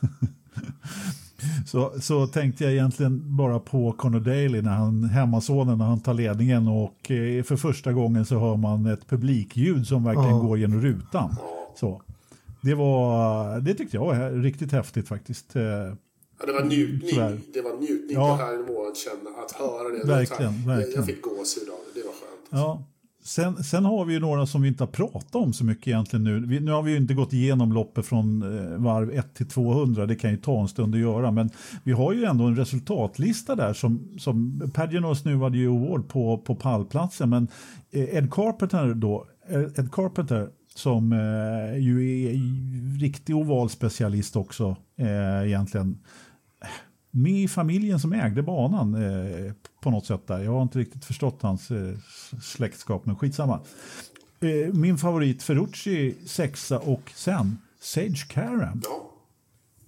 [1.66, 6.14] Så, så tänkte jag egentligen bara på Conor Daly när han, hemmasonen när han tar
[6.14, 10.46] ledningen och eh, för första gången så hör man ett publikljud som verkligen oh.
[10.46, 11.36] går genom rutan.
[11.76, 12.02] Så.
[12.66, 15.56] Det, var, det tyckte jag var riktigt häftigt faktiskt.
[15.56, 17.10] Eh, ja, det var njutning.
[17.10, 17.38] Sådär.
[17.54, 18.36] Det var njutning ja.
[18.38, 20.06] på här nivån att känna, att höra det.
[20.06, 20.96] Verkligen, här, verkligen.
[20.96, 22.48] Jag fick gåshud av det, det var skönt.
[22.50, 22.84] Ja.
[23.24, 26.24] Sen, sen, har vi ju några som vi inte har pratat om så mycket egentligen
[26.24, 26.46] nu.
[26.46, 30.06] Vi, nu har vi ju inte gått igenom loppet från eh, varv 1 till 200,
[30.06, 31.50] det kan ju ta en stund att göra, men
[31.84, 36.54] vi har ju ändå en resultatlista där som, som Pagino snuvade ju Award på, på
[36.54, 37.48] pallplatsen, men
[37.90, 40.48] eh, Ed Carpenter då, eh, Ed Carpenter
[40.78, 45.98] som eh, ju är riktig ovalspecialist också eh, egentligen
[47.10, 50.38] med i familjen som ägde banan eh, på något sätt där.
[50.38, 51.94] Jag har inte riktigt förstått hans eh,
[52.42, 53.60] släktskap, men skitsamma.
[54.40, 58.82] Eh, min favorit Ferrucci sexa och sen Sage Karam.
[58.84, 59.12] Ja,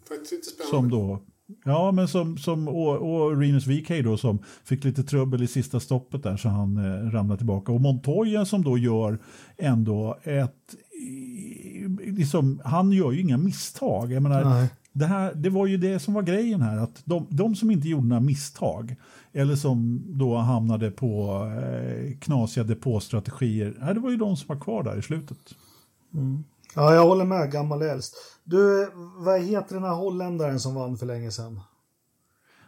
[0.08, 0.70] faktiskt lite spännande.
[0.70, 1.22] Som då,
[1.64, 5.80] ja, men som, som och, och Renus VK då som fick lite trubbel i sista
[5.80, 7.72] stoppet där så han eh, ramlade tillbaka.
[7.72, 9.18] Och Montoya som då gör
[9.56, 10.74] ändå ett
[11.98, 14.12] Liksom, han gör ju inga misstag.
[14.12, 17.54] Jag menar, det, här, det var ju det som var grejen här, att de, de
[17.54, 18.96] som inte gjorde några misstag
[19.32, 24.82] eller som då hamnade på eh, knasiga depåstrategier, det var ju de som var kvar
[24.82, 25.38] där i slutet.
[26.14, 26.44] Mm.
[26.74, 28.14] Ja, jag håller med, gammal äldst.
[28.50, 31.60] Du, vad heter den här holländaren som vann för länge sedan?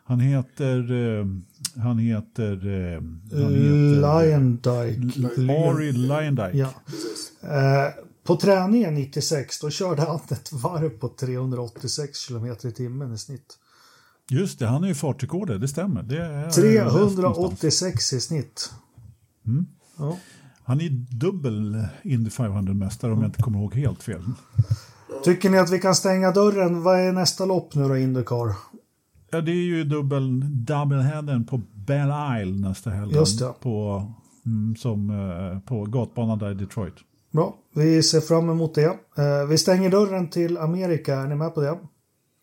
[0.05, 0.93] Han heter...
[0.93, 1.27] Eh,
[1.83, 2.67] han heter...
[2.67, 3.03] Eh,
[3.43, 5.53] han heter Lyondike.
[5.53, 6.59] Ari Lyondike.
[6.59, 6.69] Ja.
[7.43, 13.19] Eh, på träningen 96 då körde han ett varv på 386 km i timmen i
[13.19, 13.59] snitt.
[14.31, 16.03] Just det, han är ju fartrekordet, det stämmer.
[16.03, 18.73] Det är 386 i snitt.
[19.47, 19.67] Mm.
[19.97, 20.17] Ja.
[20.65, 24.23] Han är dubbel Indy 500-mästare om jag inte kommer ihåg helt fel.
[25.25, 26.83] Tycker ni att vi kan stänga dörren?
[26.83, 28.55] Vad är nästa lopp nu då, Indycar?
[29.31, 33.15] Ja, det är ju dubbel doubleheaden på Belle Isle nästa helg.
[33.15, 33.55] Just det.
[33.61, 34.07] På,
[34.47, 36.95] mm, som, uh, på gatbanan där i Detroit.
[37.31, 38.89] Bra, vi ser fram emot det.
[38.89, 41.79] Uh, vi stänger dörren till Amerika, är ni med på det?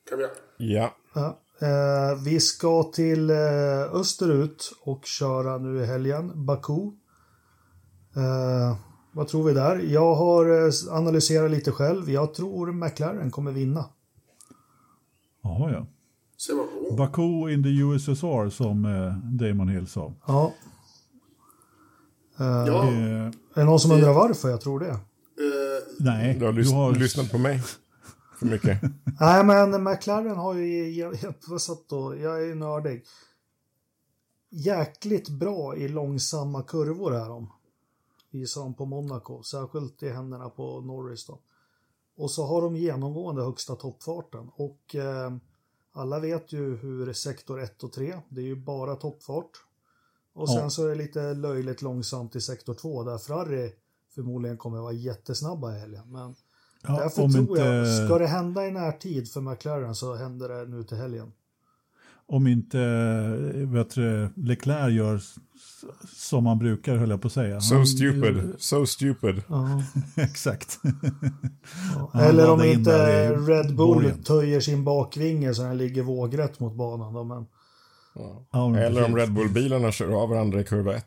[0.09, 0.26] Kan vi
[0.76, 0.91] Ja.
[1.15, 1.38] ja.
[1.61, 3.32] Uh, vi ska till
[3.93, 6.91] österut och köra nu i helgen, Baku.
[9.18, 9.78] Vad tror vi där?
[9.78, 12.09] Jag har analyserat lite själv.
[12.09, 13.86] Jag tror McLaren kommer vinna.
[15.43, 15.86] Jaha, ja.
[16.97, 18.84] Baku in the USSR som
[19.24, 20.13] Damon Hill sa.
[20.28, 20.53] Ja.
[22.39, 22.88] Uh, ja.
[22.88, 24.91] Är det någon som undrar varför jag tror det?
[24.91, 24.99] Uh,
[25.99, 27.61] Nej, du har, lys du har lyssnat på mig
[28.39, 28.82] för mycket.
[29.20, 31.18] Nej, men McLaren har ju, jag,
[31.49, 33.03] jag, satt då, jag är nördig,
[34.51, 37.51] jäkligt bra i långsamma kurvor är de.
[38.32, 41.39] Visar de på Monaco, särskilt i händerna på Norris då.
[42.17, 45.32] Och så har de genomgående högsta toppfarten och eh,
[45.91, 49.51] alla vet ju hur sektor 1 och 3, det är ju bara toppfart.
[50.34, 50.69] Och sen ja.
[50.69, 53.71] så är det lite löjligt långsamt i sektor 2 där Ferrari
[54.15, 56.11] förmodligen kommer vara jättesnabba i helgen.
[56.11, 56.36] Men
[56.84, 57.61] ja, därför tror inte...
[57.61, 61.32] jag, ska det hända i närtid för McLaren så händer det nu till helgen.
[62.28, 62.78] Om inte
[63.53, 65.21] vet du, Leclerc gör
[66.15, 67.61] som man brukar, höll jag på att säga.
[67.61, 69.41] So Han, stupid, so stupid.
[69.47, 69.84] Ja.
[70.23, 70.80] Exakt.
[72.13, 72.21] Ja.
[72.21, 77.13] Eller om inte Red Bull töjer sin bakvinge så den ligger vågrätt mot banan.
[77.13, 77.45] Då, men...
[78.51, 78.78] Ja.
[78.78, 81.05] Eller om Red Bull-bilarna kör av varandra i kurva 1.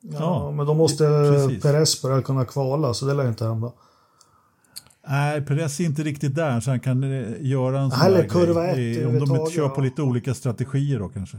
[0.00, 1.62] Ja, ja, men då måste precis.
[1.62, 3.72] Perez börja kunna kvala, så det lär inte hända.
[5.08, 8.66] Nej, Perez är inte riktigt där så han kan eh, göra en sån Eller kurva
[8.66, 11.38] ett, Om de inte kör på lite olika strategier då kanske.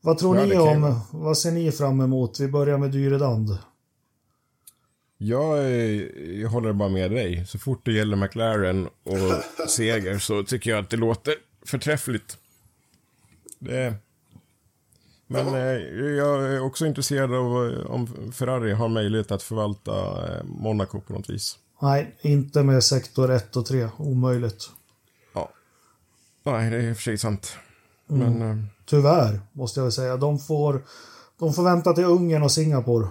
[0.00, 2.40] Vad tror ja, ni om, vad ser ni fram emot?
[2.40, 3.58] Vi börjar med Dyredand.
[5.18, 5.70] Jag,
[6.40, 7.46] jag håller bara med dig.
[7.46, 11.34] Så fort det gäller McLaren och seger så tycker jag att det låter
[11.66, 12.38] förträffligt.
[13.58, 13.94] Det...
[15.26, 19.92] Men eh, jag är också intresserad av eh, om Ferrari har möjlighet att förvalta
[20.36, 21.58] eh, Monaco på något vis.
[21.82, 23.88] Nej, inte med sektor 1 och 3.
[23.98, 24.70] Omöjligt.
[25.32, 25.50] Ja.
[26.42, 27.56] Nej, det är i och för sig sant.
[28.10, 28.32] Mm.
[28.38, 30.16] Men eh, Tyvärr, måste jag väl säga.
[30.16, 30.84] De får,
[31.38, 33.08] de får vänta till Ungern och Singapore.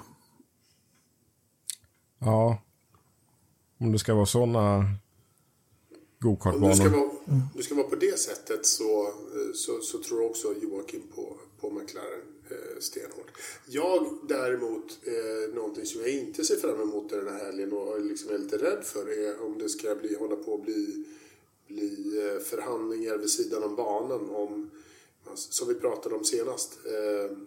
[2.19, 2.61] ja.
[3.80, 4.97] Om det ska vara sådana Om det
[6.15, 6.89] ska, gokartbanor.
[6.89, 11.38] vara, det ska vara på det sättet så, eh, så, så tror också Joakim på,
[11.61, 13.32] på McLaren eh, stenhårt.
[13.66, 18.34] Jag däremot, eh, någonting som jag inte ser fram emot den här helgen och liksom
[18.34, 21.06] är lite rädd för är om det ska bli, hålla på att bli,
[21.68, 24.72] bli eh, förhandlingar vid sidan om banan om,
[25.26, 27.38] alltså, som vi pratade om senast, eh,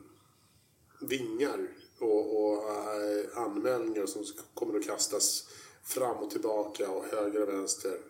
[1.01, 4.25] vingar och, och eh, anmälningar som
[4.55, 5.49] kommer att kastas
[5.85, 8.01] fram och tillbaka och höger och vänster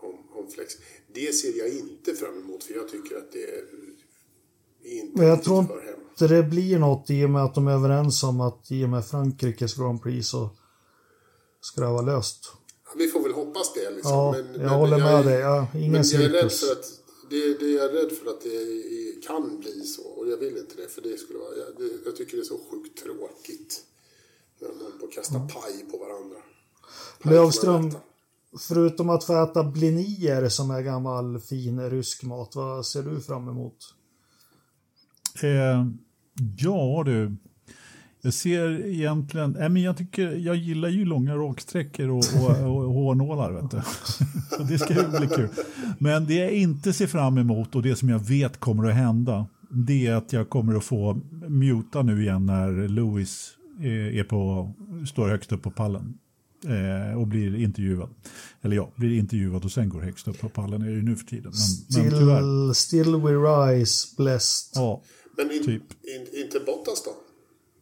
[0.00, 0.76] om, om flex.
[1.12, 3.64] Det ser jag inte fram emot för jag tycker att det är
[4.86, 8.22] inte Men jag tror inte det blir något i och med att de är överens
[8.22, 10.50] om att i och med Frankrikes Grand Prix så
[11.60, 12.52] ska det vara löst.
[12.96, 13.90] Vi får väl hoppas det.
[13.90, 14.12] Liksom.
[14.12, 15.40] Ja, men, jag men håller med är- dig.
[15.40, 16.84] Ja, ingen men jag är rädd för att
[17.30, 20.02] det, det är jag rädd för att det kan bli så.
[20.02, 20.88] Och jag vill inte det.
[20.88, 23.82] För det skulle vara, jag, jag tycker det är så sjukt tråkigt.
[24.60, 26.36] När de håller på att kasta paj på varandra.
[27.22, 27.94] Paj Lövström,
[28.58, 33.48] förutom att få äta blinier som är gammal fin rysk mat, vad ser du fram
[33.48, 33.76] emot?
[35.42, 35.86] Eh,
[36.56, 37.36] ja du,
[38.22, 42.92] jag ser egentligen, nej, men jag, tycker, jag gillar ju långa raksträckor och, och, och
[42.94, 43.52] hårnålar.
[43.52, 43.80] Vet du.
[44.56, 45.48] Så det ska ju bli kul.
[45.98, 49.46] Men det jag inte ser fram emot och det som jag vet kommer att hända,
[49.70, 54.72] det är att jag kommer att få muta nu igen när Lewis är är på,
[55.06, 56.18] står högst upp på pallen
[56.64, 58.08] eh, och blir intervjuad.
[58.62, 61.16] Eller ja, blir intervjuad och sen går högst upp på pallen är det ju nu
[61.16, 61.52] för tiden.
[61.96, 62.74] Men, men.
[62.74, 64.82] Still, still we rise, blessed.
[64.82, 65.02] Ja,
[65.36, 65.82] Men in, Typ.
[65.92, 67.10] in, inte Bottas då?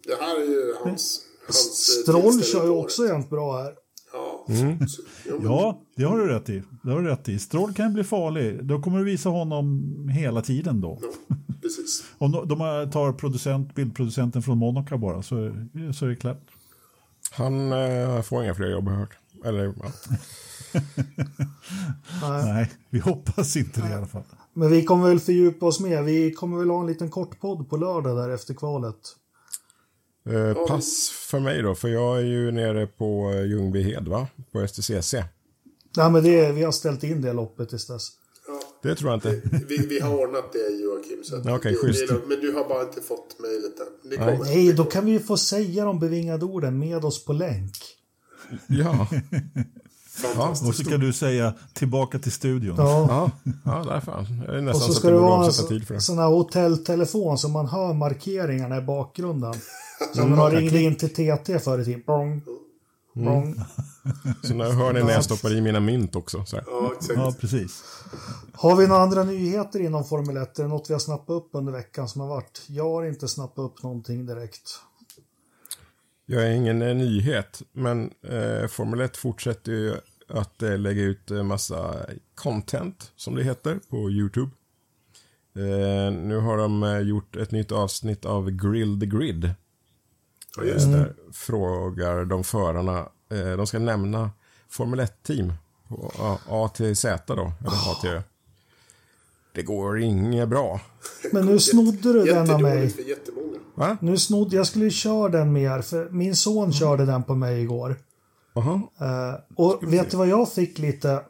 [0.07, 1.21] Det här är ju hans...
[1.47, 3.75] hans eh, Stroll kör ju också jämt bra här.
[4.13, 4.89] Ja, Mm.
[4.89, 6.63] så, jo, men- Ja, det har du rätt i.
[6.83, 7.39] Det har du rätt i.
[7.39, 8.65] Stroll kan bli farlig.
[8.65, 10.99] Då kommer du visa honom hela tiden då.
[11.03, 12.05] ja, precis.
[12.19, 12.59] Om de, de
[12.93, 15.53] tar producent, bildproducenten från Monaco bara så,
[15.95, 16.41] så är det klart.
[17.31, 19.19] Han eh, får inga fler jobb har jag hört.
[19.45, 19.93] Eller, ja.
[22.23, 22.45] Nej.
[22.45, 24.23] Nej, vi hoppas inte det i alla fall.
[24.55, 26.03] Men vi kommer väl fördjupa oss mer.
[26.03, 28.97] Vi kommer väl ha en liten kort podd på lördag där efter kvalet.
[30.31, 34.27] eh, pass för mig då, för jag är ju nere på eh, Ljungbyhed, va?
[34.53, 35.15] På STCC.
[35.97, 38.09] Nej, men det, vi har ställt in det loppet tills dess.
[38.47, 39.41] Ja, Det tror jag inte.
[39.69, 41.25] vi, vi har ordnat det Joakim.
[41.25, 42.09] Så okej, det, schysst.
[42.09, 44.11] det, men du har bara inte fått mejlet än.
[44.11, 44.37] Det Nej.
[44.39, 44.51] kommer.
[44.51, 47.73] Nej, då kan vi ju få säga de bevingade orden med oss på länk.
[48.69, 49.09] Ja,
[50.15, 50.69] Fantastiskt.
[50.69, 52.75] Och så kan du säga tillbaka till studion.
[52.79, 53.07] Ja.
[53.09, 53.31] ja,
[53.65, 54.43] ja där fan.
[54.47, 57.39] Det är Och nästan så så ska jag det vara en så, sån här hotelltelefon
[57.39, 59.55] så man hör markeringarna i bakgrunden.
[60.15, 62.03] Som när man ringde in till TT förr i tiden.
[62.07, 62.43] Bong,
[63.15, 63.61] bong.
[64.43, 66.45] Så nu hör ni när jag stoppar i mina mynt också.
[66.45, 66.65] Så här.
[66.69, 66.93] Ja.
[67.17, 67.85] Ja, precis.
[68.53, 70.59] Har vi några andra nyheter inom Formel 1?
[70.59, 72.63] Är det något vi har snappat upp under veckan som har varit?
[72.67, 74.81] Jag har inte snappat upp någonting direkt.
[76.27, 79.95] Jag är ingen eh, nyhet, men eh, Formel 1 fortsätter ju
[80.29, 84.51] att eh, lägga ut eh, massa content, som det heter, på YouTube.
[85.57, 89.51] Eh, nu har de eh, gjort ett nytt avsnitt av Grill the Grid.
[90.57, 90.99] Ja, just det.
[90.99, 92.99] där frågar de förarna,
[93.31, 94.31] eh, de ska nämna
[94.69, 95.53] Formel 1-team
[95.89, 98.21] på A, A till Z då, eller A till.
[99.53, 100.81] Det går inget bra.
[101.33, 102.95] Men nu snodde du den av mig.
[103.75, 103.97] Va?
[104.01, 107.63] Nu snodde, jag skulle ju köra den mer, för min son körde den på mig
[107.63, 107.97] igår.
[109.01, 111.23] Eh, och vet du vad jag fick lite?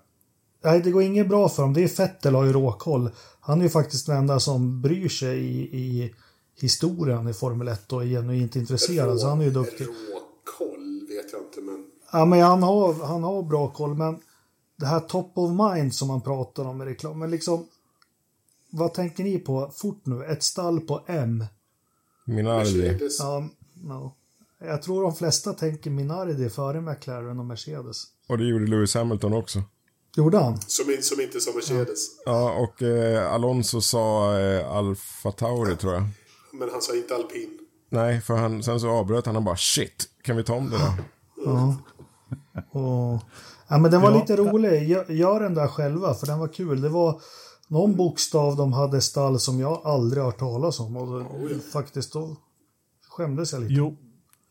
[0.64, 1.74] Nej, det går inget bra för honom.
[1.74, 3.10] Det är Fettel har ju råkoll.
[3.40, 6.14] Han är ju faktiskt den enda som bryr sig i, i
[6.60, 9.20] historien i Formel 1 och är genuint intresserad.
[9.20, 9.86] Så han är ju duktig.
[9.86, 11.86] Råkoll vet jag inte, men...
[12.12, 14.20] Ja, men han har, han har bra koll, men
[14.76, 17.66] det här top of mind som man pratar om i reklam, men liksom
[18.70, 20.24] vad tänker ni på fort nu?
[20.24, 21.44] Ett stall på M?
[22.24, 22.98] Minardi.
[23.18, 23.48] Ja,
[23.82, 24.14] no.
[24.60, 28.02] Jag tror de flesta tänker Minardi före McLaren och Mercedes.
[28.28, 29.62] Och det gjorde Lewis Hamilton också.
[30.16, 30.60] Gjorde han?
[30.60, 31.98] Som, som inte som Mercedes.
[32.24, 36.02] Ja, och eh, Alonso sa eh, Alfa Tauri tror jag.
[36.52, 37.58] Men han sa inte alpin.
[37.90, 40.76] Nej, för han, sen så avbröt han och bara shit, kan vi ta om det
[40.78, 40.92] då?
[41.44, 41.76] Ja.
[42.70, 43.20] Och,
[43.68, 44.20] ja, men den var Ja.
[44.20, 44.88] lite rolig.
[44.88, 46.80] Gör, gör den där själva, för den var kul.
[46.80, 47.20] Det var
[47.68, 50.96] någon bokstav de hade stall som jag aldrig har hört talas om.
[50.96, 51.26] Och då,
[51.72, 52.36] faktiskt då
[53.08, 53.74] skämdes jag lite.
[53.74, 53.96] Jo,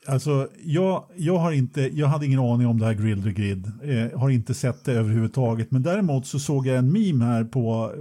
[0.08, 3.72] alltså jag, jag, har inte, jag hade ingen aning om det här Grill the Grid.
[3.84, 5.72] Eh, har inte sett det överhuvudtaget.
[5.72, 7.94] Men däremot så såg jag en meme här på,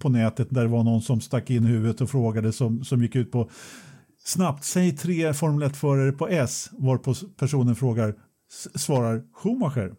[0.00, 3.16] på nätet där det var någon som stack in huvudet och frågade som, som gick
[3.16, 3.50] ut på
[4.26, 8.14] Snabbt, säg tre Formel 1-förare på S, varpå personen frågar,
[8.74, 9.94] svarar Schumacher.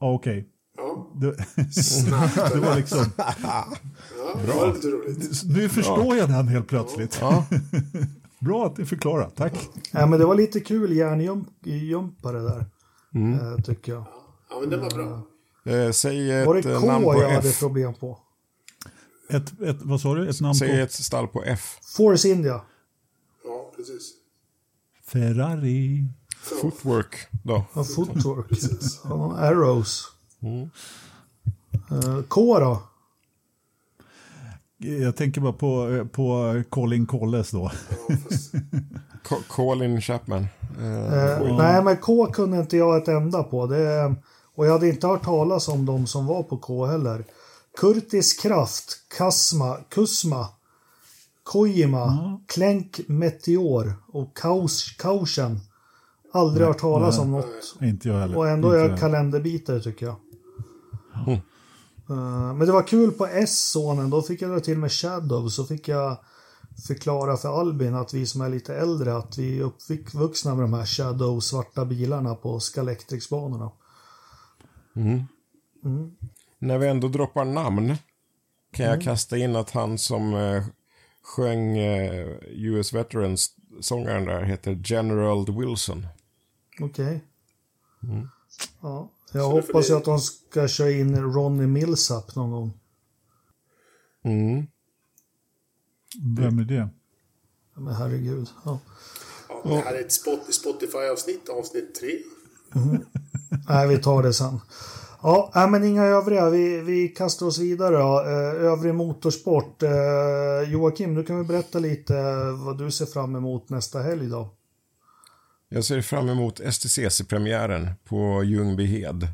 [0.00, 0.48] Ja, okej.
[0.80, 2.34] Ja, Det, snabbt.
[2.52, 3.04] det var liksom,
[3.42, 3.64] Ja,
[4.46, 5.42] det var lite roligt.
[5.44, 7.18] nu förstår jag den helt plötsligt.
[7.20, 7.46] Ja,
[8.38, 9.54] Bra att ni förklarar, tack.
[9.90, 12.66] Ja, men det var lite kul järnjumpare där.
[13.14, 14.04] Eh, tycker jag.
[14.50, 15.22] Ja, men det var bra.
[15.74, 17.58] eh, säg Var ett det eh, K namn på jag hade F.
[17.60, 18.18] problem på?
[19.30, 20.28] Ett, ett, vad sa du?
[20.28, 20.74] Ett namn Säg på?
[20.74, 21.78] ett stall på F.
[21.96, 22.60] Force India.
[23.44, 24.12] Ja, precis.
[25.06, 26.04] Ferrari.
[26.60, 27.64] Footwork då.
[27.74, 28.46] Ja, footwork.
[29.04, 30.04] Ja, arrows.
[31.90, 32.82] Eh, K då?
[34.78, 37.70] Jag tänker bara på, på Colin Colles då.
[39.48, 40.46] Colin Chapman.
[40.80, 43.66] Eh, Eh, nej, men K kunde inte jag ett enda på.
[43.66, 44.14] Det,
[44.54, 47.24] och jag hade inte hört talas om de som var på K heller.
[47.80, 50.48] Kurtis Kraft, Kasma, Kusma,
[51.42, 55.60] Kojima, Klänk Meteor och Kaus, Kausen.
[56.32, 57.76] Aldrig hört talas om något.
[57.80, 58.36] Inte jag heller.
[58.36, 58.98] Och ändå är jag.
[58.98, 60.16] kalenderbitare tycker jag.
[62.10, 65.64] Eh, Men det var kul på S-sonen, då fick jag dra till med Shadow, så
[65.64, 66.16] fick jag
[66.86, 70.72] förklara för Albin att vi som är lite äldre, att vi är uppvuxna med de
[70.72, 73.70] här Shadow svarta bilarna på Scalextrics-banorna.
[76.58, 77.94] När vi ändå droppar namn
[78.72, 80.64] kan jag kasta in att han som eh,
[81.22, 86.06] sjöng eh, US Veterans-sångaren där heter General Wilson.
[86.80, 87.24] Okej.
[88.80, 92.50] Ja, jag Så det får hoppas bli- att de ska köra in Ronnie Millsap någon
[92.50, 92.72] gång.
[94.24, 94.66] Mm.
[96.36, 96.88] Vem är det?
[97.76, 98.48] Men herregud.
[98.64, 98.78] Ja.
[99.48, 102.10] ja, det här är ett spot, Spotify-avsnitt, avsnitt tre.
[103.68, 104.60] Nej, vi tar det sen.
[105.22, 106.50] Ja, men inga övriga.
[106.50, 108.20] Vi, vi kastar oss vidare då.
[108.20, 109.82] Eh, övrig motorsport.
[109.82, 109.90] Eh,
[110.72, 112.14] Joakim, du kan väl berätta lite
[112.64, 114.54] vad du ser fram emot nästa helg då?
[115.72, 119.28] Jag ser fram emot STCC-premiären på Ljungbyhed.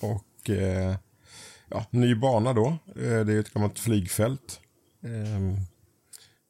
[0.00, 0.96] Och eh,
[1.68, 2.66] ja, ny bana då.
[2.96, 4.60] Eh, det är ett gammalt flygfält.
[5.02, 5.56] Ehm,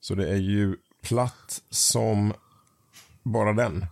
[0.00, 2.32] så det är ju platt som
[3.22, 3.86] bara den.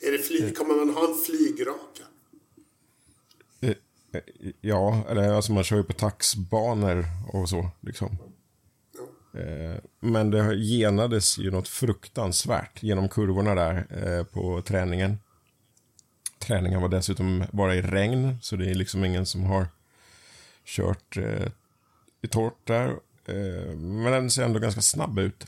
[0.00, 2.02] Är det flyg, kommer man ha en flygraka?
[3.60, 3.70] Eh,
[4.12, 8.18] eh, Ja, eller alltså man kör ju på taxbanor och så liksom.
[9.36, 15.18] Eh, men det genades ju något fruktansvärt genom kurvorna där eh, på träningen.
[16.38, 19.66] Träningen var dessutom bara i regn, så det är liksom ingen som har
[20.64, 21.48] kört eh,
[22.22, 22.96] i torrt där.
[23.76, 25.46] Men den ser ändå ganska snabb ut,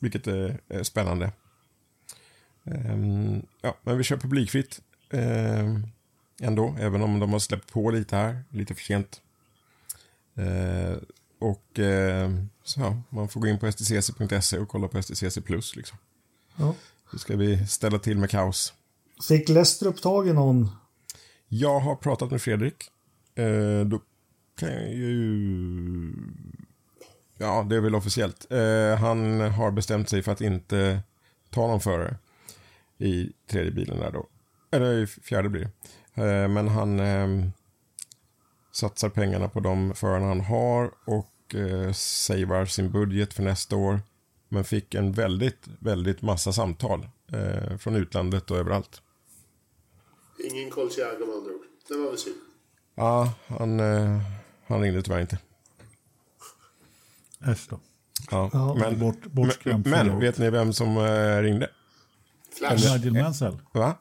[0.00, 1.32] vilket är, spännande.
[2.64, 5.86] Ehm, ja, men vi kör publikfritt ehm,
[6.42, 9.20] ändå, även om de har släppt på lite här, lite för sent.
[11.38, 12.30] Och eh,
[12.64, 15.36] så ja, man får gå in på stcc.se och kolla på STCC+.
[15.76, 15.98] Liksom.
[16.56, 16.74] Ja.
[17.10, 18.74] Så ska vi ställa till med kaos.
[19.28, 20.70] Fick Lestrup tag i någon?
[21.48, 22.90] Jag har pratat med Fredrik.
[23.34, 24.00] Eh, då
[24.58, 26.12] kan jag ju...
[27.38, 28.46] Ja, det är väl officiellt.
[28.50, 31.00] Eh, han har bestämt sig för att inte
[31.50, 32.16] ta någon förare
[32.98, 34.26] i tredje bilen där då.
[34.70, 35.70] Eller i fjärde blir
[36.14, 36.22] det.
[36.22, 37.48] Eh, men han eh,
[38.76, 44.00] satsar pengarna på de förarna han har och eh, savar sin budget för nästa år.
[44.48, 49.02] Men fick en väldigt, väldigt massa samtal eh, från utlandet och överallt.
[50.50, 51.64] Ingen Colchiago med andra ord.
[51.88, 52.36] Det var väl synd.
[52.94, 54.20] Ja, han, eh,
[54.66, 55.38] han ringde tyvärr inte.
[57.46, 57.80] Äsch då.
[58.30, 58.50] Ja.
[58.52, 61.70] Ja, men, bort- bortskrämd men, men vet ni vem som eh, ringde?
[62.58, 62.92] Flash.
[62.92, 63.58] Nigel Mansell.
[63.72, 63.94] Va?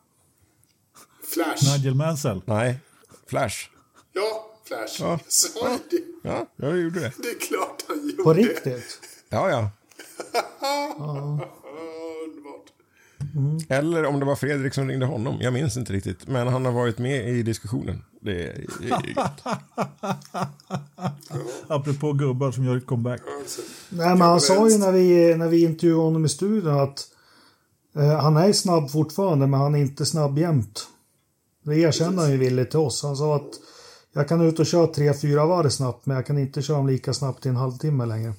[1.34, 1.78] Flash.
[1.78, 2.42] Nigel Mansell.
[2.46, 2.80] Nej,
[3.28, 3.70] Flash.
[4.14, 5.00] Ja, Flash.
[5.00, 5.20] Ja.
[5.28, 6.30] Sa jag det?
[6.30, 7.14] Ja, jag gjorde det.
[7.18, 8.24] Det är klart han gjorde.
[8.24, 9.00] På riktigt?
[9.30, 9.70] Ja, ja.
[12.26, 12.72] Underbart.
[13.70, 15.38] Eller om det var Fredrik som ringde honom.
[15.42, 16.28] Jag minns inte riktigt.
[16.28, 18.04] Men han har varit med i diskussionen.
[18.20, 19.42] Det är, det är gött.
[21.68, 23.22] Apropå gubbar som gör comeback.
[23.90, 27.08] Nej, men han sa ju när vi, när vi intervjuade honom i studion att
[27.96, 30.88] eh, han är snabb fortfarande, men han är inte snabb jämt.
[31.64, 33.04] Det erkände han ju villigt till oss.
[33.04, 33.52] Han sa att
[34.16, 36.88] jag kan ut och köra tre, fyra varv snabbt, men jag kan inte köra dem
[36.88, 38.34] lika snabbt i en halvtimme längre.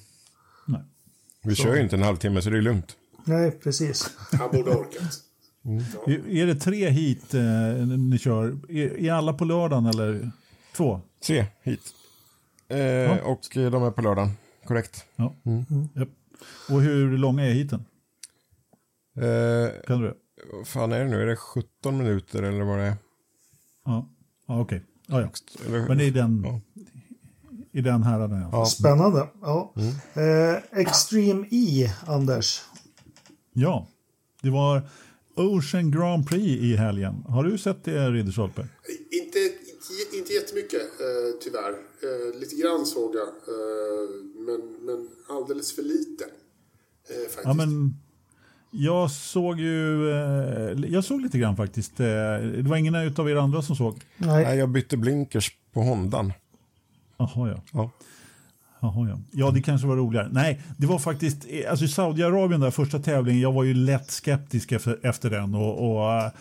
[0.65, 0.81] Nej.
[1.43, 2.95] Vi kör ju inte en halvtimme så det är lugnt.
[3.25, 4.09] Nej, precis.
[4.31, 5.21] han borde orkat.
[6.07, 7.41] Är är det tre hit eh,
[7.97, 8.57] ni kör?
[8.69, 10.31] Är, är alla på lördagen eller
[10.75, 11.01] två?
[11.25, 11.81] Tre hit.
[12.67, 14.29] Eh, Och eh, de är på lördagen.
[14.65, 15.05] Korrekt.
[15.15, 15.35] Ja.
[15.93, 16.09] Japp.
[16.69, 17.85] Och hur långa är hiten?
[19.17, 20.13] Eh, Kan du det?
[20.53, 21.21] vad fan är det nu?
[21.21, 22.95] Är det 17 minuter eller vad det är?
[23.85, 24.09] Ja,
[24.47, 24.83] ja okej.
[25.09, 25.29] Ja, ja.
[25.87, 26.61] Men i den,
[27.71, 28.49] i den häraden ja.
[28.51, 28.65] Ja.
[28.65, 29.27] Spännande.
[29.41, 29.73] Ja.
[30.13, 32.61] Eh, Extreme E, Anders.
[33.53, 33.87] Ja,
[34.41, 34.89] det var
[35.35, 37.23] Ocean Grand Prix i helgen.
[37.27, 38.67] Har du sett det Ridderstolpe?
[39.11, 39.39] Inte,
[40.17, 41.71] inte jättemycket eh, tyvärr.
[41.71, 43.27] Eh, lite grann såg jag.
[43.27, 46.23] Eh, men, men alldeles för lite.
[47.09, 47.39] Eh, faktiskt.
[47.43, 47.97] Ja, men
[48.71, 51.99] jag såg ju, eh, jag såg lite grann faktiskt.
[51.99, 53.99] Eh, det var ingen av er andra som såg.
[54.17, 54.43] Nej.
[54.43, 56.33] Nej, jag bytte blinkers på Hondan.
[57.17, 57.61] Jaha ja.
[57.73, 57.91] Ja.
[58.79, 59.19] Jaha, ja.
[59.31, 60.29] ja, det kanske var roligare.
[60.31, 64.11] Nej, det var faktiskt, eh, alltså i Saudiarabien där första tävlingen, jag var ju lätt
[64.11, 66.31] skeptisk efter, efter den och, och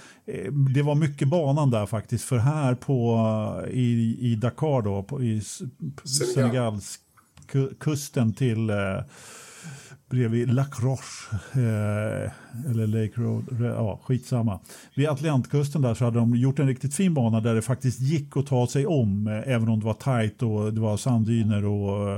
[0.75, 5.41] det var mycket banan där faktiskt för här på i, i Dakar då, på, i
[5.41, 6.35] Senegal.
[6.35, 6.99] Senegals
[7.53, 8.77] ku- kusten till eh,
[10.11, 12.31] bredvid Lacroche eh,
[12.71, 14.61] eller Lake Road, ja skitsamma.
[14.95, 18.37] Vid Atlantkusten där så hade de gjort en riktigt fin bana där det faktiskt gick
[18.37, 22.13] att ta sig om, eh, även om det var tajt och det var sanddyner och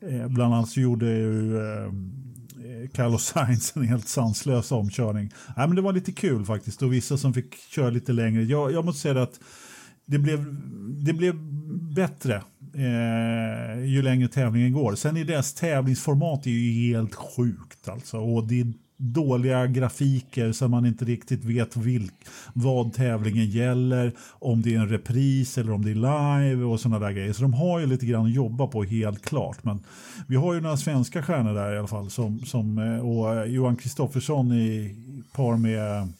[0.00, 5.30] eh, bland annat så gjorde ju eh, eh, Carlos Sainz en helt sanslös omkörning.
[5.56, 8.42] Nej, men det var lite kul faktiskt och vissa som fick köra lite längre.
[8.42, 9.40] Jag, jag måste säga att
[10.06, 10.56] det blev,
[11.04, 11.34] det blev
[11.94, 12.42] bättre
[12.74, 14.94] eh, ju längre tävlingen går.
[14.94, 18.18] Sen är deras tävlingsformat är ju helt sjukt alltså.
[18.18, 22.14] Och det är dåliga grafiker så man inte riktigt vet vilk,
[22.52, 26.98] vad tävlingen gäller, om det är en repris eller om det är live och sådana
[26.98, 27.32] där grejer.
[27.32, 29.64] Så de har ju lite grann att jobba på helt klart.
[29.64, 29.80] Men
[30.26, 33.76] vi har ju några svenska stjärnor där i alla fall som, som eh, och Johan
[33.76, 34.96] Kristoffersson i
[35.32, 36.12] par med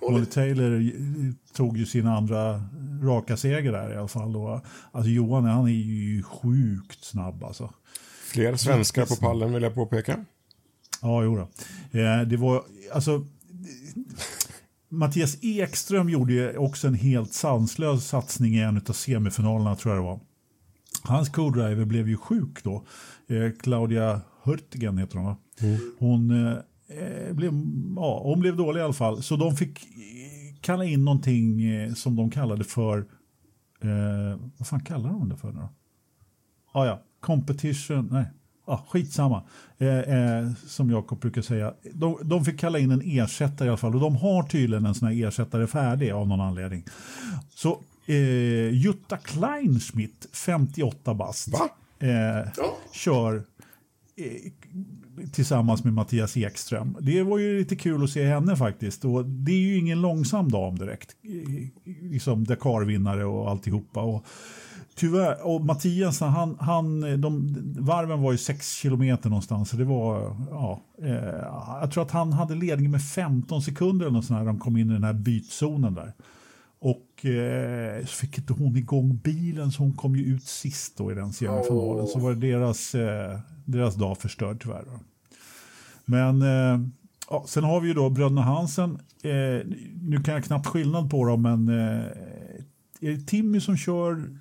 [0.00, 2.62] Molly Taylor eh, tog ju sin andra
[3.02, 4.36] raka seger där i alla fall.
[4.36, 4.60] Och,
[4.92, 7.72] alltså Johan han är ju sjukt snabb alltså.
[8.32, 10.24] Fler svenskar på pallen vill jag påpeka.
[11.02, 11.42] Ja, jo då.
[11.98, 13.26] Eh, det var alltså
[14.88, 20.06] Mattias Ekström gjorde också en helt sanslös satsning i en av semifinalerna tror jag det
[20.06, 20.20] var.
[21.02, 22.84] Hans co-driver blev ju sjuk då.
[23.28, 25.36] Eh, Claudia Hurtigen heter hon va?
[25.98, 26.56] Hon,
[26.88, 27.52] eh, blev,
[27.96, 29.22] ja, hon blev dålig i alla fall.
[29.22, 32.98] Så de fick eh, kalla in någonting eh, som de kallade för,
[33.82, 35.68] eh, vad fan kallar de det för nu då?
[36.72, 38.24] Ah, ja, competition, nej,
[38.64, 39.42] ah, skitsamma.
[39.78, 41.74] Eh, eh, som Jakob brukar säga.
[41.94, 44.94] De, de fick kalla in en ersättare i alla fall och de har tydligen en
[44.94, 46.84] sån här ersättare färdig av någon anledning.
[47.54, 51.48] Så eh, Jutta Kleinschmidt, 58 bast,
[51.98, 52.08] eh,
[52.56, 52.76] Ja.
[52.92, 53.44] kör
[55.32, 56.96] tillsammans med Mattias Ekström.
[57.00, 59.04] Det var ju lite kul att se henne faktiskt.
[59.04, 61.16] Och det är ju ingen långsam dam direkt.
[62.02, 64.02] Liksom Dakar-vinnare och alltihopa.
[64.02, 64.24] Och
[64.94, 69.70] tyvärr, och Mattias, han, han, de, varven var ju 6 kilometer någonstans.
[69.70, 74.16] Så det var, ja, eh, jag tror att han hade ledningen med 15 sekunder eller
[74.16, 76.12] något när de kom in i den här bytzonen där.
[76.80, 81.12] Och eh, så fick inte hon igång bilen så hon kom ju ut sist då
[81.12, 82.06] i den semifinalen.
[82.06, 83.38] Så var det deras, eh,
[83.68, 84.84] deras dag förstörd tyvärr.
[84.84, 85.00] Då.
[86.04, 86.88] Men eh,
[87.30, 88.98] ja, sen har vi ju då bröderna Hansen.
[89.22, 89.66] Eh,
[90.02, 92.04] nu kan jag knappt skillnad på dem men eh,
[93.00, 94.38] är det Timmy som kör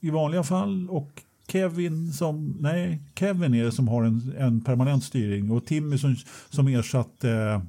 [0.00, 5.04] i vanliga fall och Kevin som, nej, Kevin är det som har en, en permanent
[5.04, 6.16] styrning och Timmy som,
[6.50, 7.62] som ersatt eh,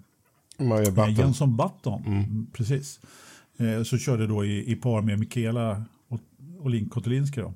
[0.57, 1.13] Maja Button.
[1.13, 2.47] Jensson Button, mm.
[2.53, 2.99] precis.
[3.57, 6.19] Eh, så körde då i, i par med Mikaela och,
[6.59, 7.53] och Link Kotulinski då.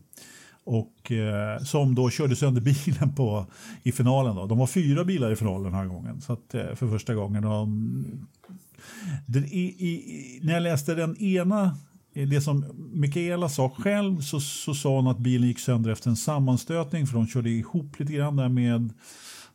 [0.66, 3.46] Och eh, som då körde sönder bilen på,
[3.84, 4.36] i finalen.
[4.36, 4.46] Då.
[4.46, 6.22] De var fyra bilar i finalen den här gången.
[6.22, 7.46] Så att, eh, för första gången.
[7.46, 8.28] Och, mm,
[9.26, 11.78] den, i, i, när jag läste den ena,
[12.14, 16.10] eh, det som Mikaela sa själv, så, så sa hon att bilen gick sönder efter
[16.10, 17.08] en sammanstötning.
[17.08, 18.94] För de körde ihop lite grann där med,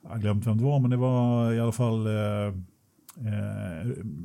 [0.03, 2.55] jag har glömt vem det var, men det var i alla fall eh,
[3.27, 3.81] eh,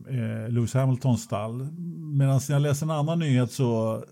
[0.08, 1.68] eh, Lewis Hamiltons stall.
[1.98, 4.04] Medan jag läste en annan nyhet så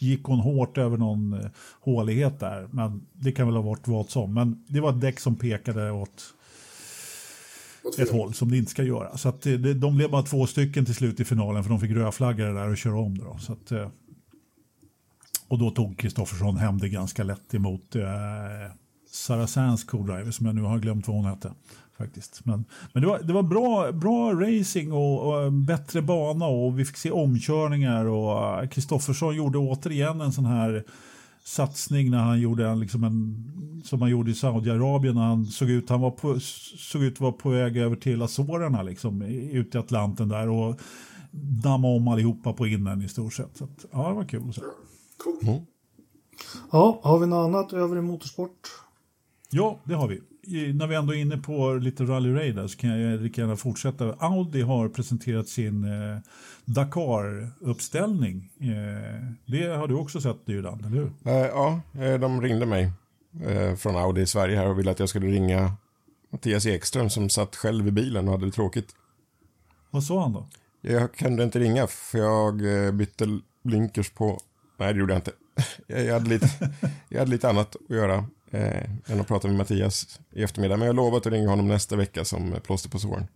[0.00, 2.68] gick hon hårt över någon eh, hålighet där.
[2.70, 4.34] Men det kan väl ha varit vad som.
[4.34, 6.34] Men det var ett däck som pekade åt
[7.98, 9.16] ett håll som det inte ska göra.
[9.16, 11.80] Så att eh, det, de blev bara två stycken till slut i finalen för de
[11.80, 13.24] fick rödflagga det där och köra om det.
[13.24, 13.38] Då.
[13.38, 13.88] Så att, eh,
[15.48, 18.02] och då tog Kristoffersson hem det ganska lätt emot eh,
[19.10, 21.52] Saracens co-driver som jag nu har glömt vad hon hette.
[22.02, 22.40] Faktiskt.
[22.44, 26.84] Men, men det var, det var bra, bra racing och, och bättre bana och vi
[26.84, 30.84] fick se omkörningar och eh, Kristoffersson gjorde återigen en sån här
[31.44, 33.48] satsning när han gjorde en, liksom en
[33.84, 36.40] som han gjorde i Saudiarabien när han såg ut, han var på,
[36.76, 40.48] såg ut att vara på väg över till Azorerna liksom, i- ute i Atlanten där
[40.48, 40.80] och
[41.62, 43.56] damma om allihopa på innen i stort sett.
[43.56, 44.60] Så att, ja, det var kul att se.
[45.24, 45.60] Cool.
[46.72, 48.68] Ja, har vi något annat övrig motorsport?
[49.50, 50.20] Ja, det har vi.
[50.46, 54.14] När vi ändå är inne på lite rally raid så kan jag lika gärna fortsätta.
[54.18, 56.18] Audi har presenterat sin eh,
[56.64, 58.50] Dakar-uppställning.
[58.60, 61.12] Eh, det har du också sett Dylan, eller hur?
[61.24, 62.92] Eh, ja, eh, de ringde mig
[63.46, 65.72] eh, från Audi i Sverige här och ville att jag skulle ringa
[66.32, 68.94] Mattias Ekström som satt själv i bilen och hade det tråkigt.
[69.90, 70.48] Vad sa han då?
[70.80, 74.40] Jag kunde inte ringa för jag eh, bytte blinkers på
[74.76, 75.32] Nej, det gjorde jag inte.
[75.86, 76.48] Jag hade lite,
[77.08, 80.76] jag hade lite annat att göra eh, än att prata med Mattias i eftermiddag.
[80.76, 83.26] Men jag har lovat att ringa honom nästa vecka som plåster på såren.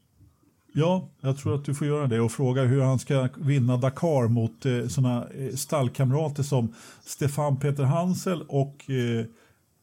[0.79, 4.29] Ja, jag tror att du får göra det och fråga hur han ska vinna Dakar
[4.29, 9.25] mot eh, sådana eh, stallkamrater som Stefan Peter Hansel och eh,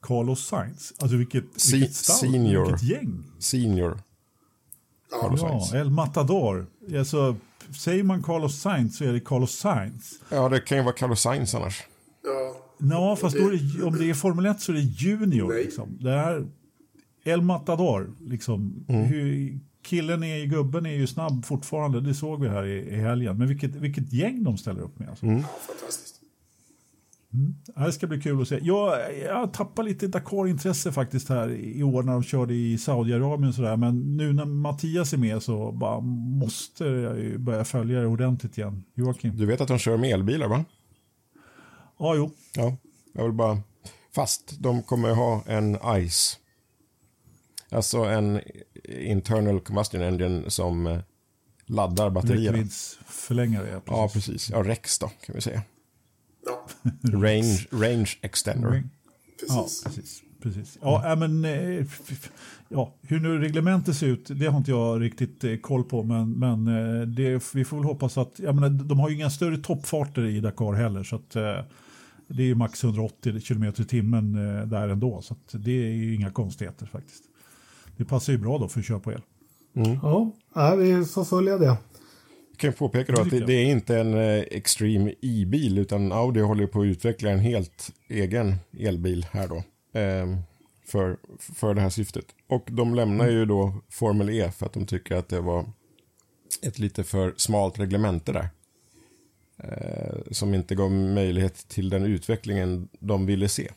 [0.01, 0.93] Carlos Sainz.
[0.99, 2.65] Alltså vilket, Se vilket stall, senior.
[2.65, 3.23] vilket gäng.
[3.39, 3.99] Senior.
[5.21, 5.73] Carlos Ja, Sainz.
[5.73, 6.65] El Matador.
[6.97, 7.35] Alltså,
[7.79, 10.13] säger man Carlos Sainz så är det Carlos Sainz.
[10.29, 11.83] Ja, det kan ju vara Carlos Sainz annars.
[12.23, 12.55] Ja,
[12.91, 15.49] Ja, fast då är det, om det är Formel 1 så är det Junior.
[15.53, 15.63] Nej.
[15.63, 15.97] Liksom.
[15.99, 16.47] Det är
[17.23, 18.13] El Matador.
[18.19, 18.85] Liksom.
[18.87, 19.03] Mm.
[19.03, 23.37] Hur, killen är, gubben är ju snabb fortfarande, det såg vi här i, i helgen.
[23.37, 25.09] Men vilket, vilket gäng de ställer upp med.
[25.09, 25.25] Alltså.
[25.25, 25.39] Mm.
[25.39, 26.13] ja, fantastiskt.
[27.75, 28.59] Ja, Det ska bli kul att se.
[28.61, 33.77] Jag, jag tappar lite Dakar-intresse faktiskt här i år när de körde i Saudiarabien sådär.
[33.77, 35.99] Men nu när Mattias är med så bara
[36.39, 38.83] måste jag ju börja följa det ordentligt igen.
[38.95, 39.37] Joakim?
[39.37, 40.65] Du vet att de kör med elbilar, va?
[41.99, 42.31] Ja, jo.
[42.55, 42.77] Ja,
[43.13, 43.61] jag vill bara...
[44.15, 46.37] Fast de kommer ha en ICE.
[47.69, 48.41] Alltså en
[48.85, 50.99] internal combustion engine som eh,
[51.65, 52.57] laddar batterierna.
[52.57, 53.69] Räckviddsförlängare.
[53.69, 54.49] Ja, Ja, precis.
[54.49, 55.61] Ja, REX då, kan vi säga.
[56.45, 56.67] Ja,
[57.03, 58.83] Range, range extender.
[59.47, 59.83] Ja, precis.
[59.83, 60.21] precis.
[60.43, 60.77] Precis.
[60.81, 61.85] Ja, äh, men, eh,
[62.69, 66.03] ja, hur nu reglementet ser ut, det har inte jag riktigt eh, koll på.
[66.03, 69.29] Men, men eh, det, vi får väl hoppas att, jag menar, de har ju inga
[69.29, 71.03] större toppfarter i Dakar heller.
[71.03, 71.31] Så att,
[72.27, 74.33] det är ju max 180 km i timmen
[74.69, 75.21] där ändå.
[75.21, 77.23] Så att det är ju inga konstigheter faktiskt.
[77.97, 79.21] Det passar ju bra då för att köra på el.
[80.01, 81.65] Ja, nej, vi får följa det.
[81.65, 81.77] Jag
[82.57, 84.13] kan ju påpeka då att det, det är inte en
[84.51, 89.63] Extreme E-bil utan Audi håller på att utveckla en helt egen elbil här då.
[89.93, 90.37] Eh,
[90.85, 92.25] för, för det här syftet.
[92.47, 95.65] Och de lämnar ju då Formel E för att de tycker att det var
[96.61, 98.49] ett lite för smalt reglemente där.
[99.57, 103.71] Eh, som inte gav möjlighet till den utvecklingen de ville se.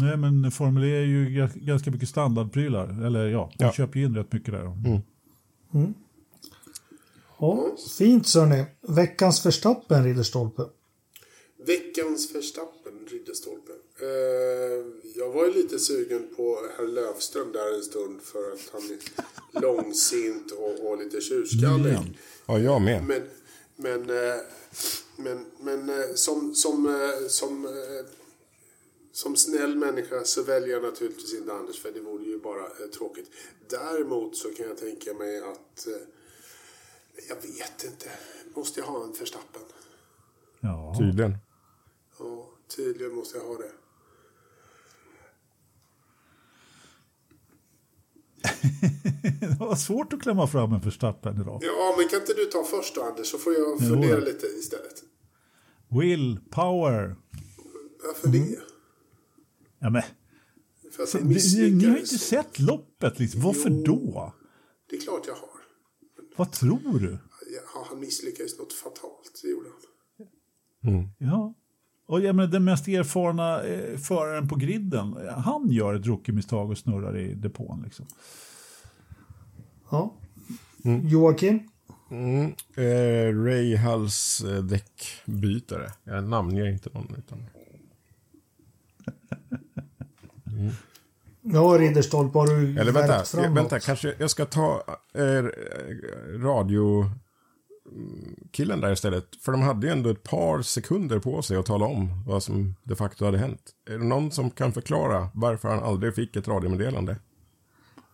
[0.00, 3.06] Nej, men Formel E är ju ga- ganska mycket standardprylar.
[3.06, 3.72] Eller ja, de Ja.
[3.72, 4.72] köper ju in rätt mycket där.
[7.38, 7.66] Ja,
[7.98, 8.64] fint så ni.
[8.88, 10.62] Veckans Verstappen, Ridderstolpe.
[11.66, 13.72] Veckans Verstappen, Ridderstolpe.
[14.02, 14.84] Eh,
[15.14, 19.60] jag var ju lite sugen på herr Löfström där en stund för att han är
[19.60, 21.90] långsint och, och lite tjurskallig.
[21.90, 22.16] Igen.
[22.46, 23.04] Ja, jag med.
[23.04, 23.22] Men,
[23.76, 24.40] men, eh,
[25.16, 28.06] men, men eh, som, som, eh, som, eh,
[29.12, 32.86] som snäll människa så väljer jag naturligtvis inte Anders för det vore ju bara eh,
[32.98, 33.30] tråkigt.
[33.68, 35.92] Däremot så kan jag tänka mig att eh,
[37.28, 38.10] jag vet inte.
[38.54, 39.62] Måste jag ha en Verstappen?
[40.60, 40.96] Ja.
[40.98, 41.36] Tydligen.
[42.18, 43.70] Ja, tydligen måste jag ha det.
[49.40, 51.60] det var svårt att klämma fram en Verstappen idag.
[51.62, 54.24] Ja, men kan inte du ta först då Anders så får jag Jo, fundera då.
[54.26, 55.02] lite istället.
[55.88, 57.16] Will, power.
[58.06, 58.58] Varför det?
[59.78, 60.02] Ja, men,
[60.92, 63.18] För att ni, ni har inte sett loppet.
[63.18, 63.40] Liksom.
[63.40, 63.82] Varför Jo.
[63.84, 64.34] då?
[64.90, 65.50] Det är klart jag har.
[66.36, 67.18] Vad tror du?
[67.74, 71.08] Ja, han misslyckades något fatalt, det gjorde han.
[71.18, 71.54] Ja.
[72.10, 76.78] Och jag menar, den mest erfarna eh, föraren på griden, han gör ett rookie-misstag och
[76.78, 77.82] snurrar i depån.
[77.84, 78.06] Liksom.
[79.90, 80.14] Ja.
[81.02, 81.68] Joakim?
[82.10, 82.54] Mm.
[82.74, 85.92] Eh, Ray Hulls eh, däckbytare.
[86.04, 87.14] Jag namnger inte någon.
[87.18, 87.38] Utan...
[91.42, 94.82] Ja, Ridderstolpe, har du Eller vänta, fram jag, vänta, kanske jag ska ta
[95.14, 95.44] eh,
[96.38, 97.10] radio mm,
[98.50, 99.36] killen där istället.
[99.40, 102.74] För de hade ju ändå ett par sekunder på sig att tala om vad som
[102.82, 103.62] de facto hade hänt.
[103.90, 107.16] Är det någon som kan förklara varför han aldrig fick ett radiomeddelande?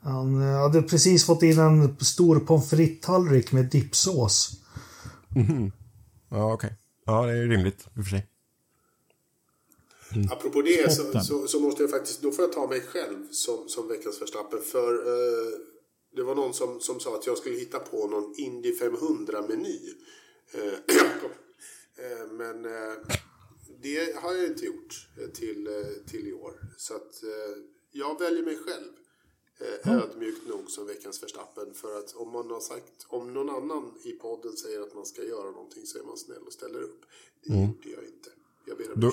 [0.00, 4.52] Han eh, hade precis fått in en stor pommes frites-tallrik med dipsås.
[6.28, 6.76] Ja, okej.
[7.06, 8.26] Ja, det är rimligt i och för sig.
[10.30, 13.68] Apropå det så, så, så måste jag faktiskt, då får jag ta mig själv som,
[13.68, 14.59] som veckans Verstappen.
[14.72, 15.75] För eh,
[16.16, 19.94] det var någon som, som sa att jag skulle hitta på någon Indy 500-meny.
[20.52, 20.62] Eh,
[22.05, 22.97] eh, men eh,
[23.82, 25.68] det har jag inte gjort till,
[26.06, 26.52] till i år.
[26.76, 27.22] Så att
[27.93, 28.93] jag väljer mig själv.
[29.60, 31.74] Eh, ödmjukt nog som veckans Verstappen.
[31.74, 35.22] För att om man har sagt, om någon annan i podden säger att man ska
[35.22, 37.01] göra någonting så är man snäll och ställer upp.
[37.44, 38.30] Det gjorde jag inte.
[38.66, 39.12] Jag ber om Då,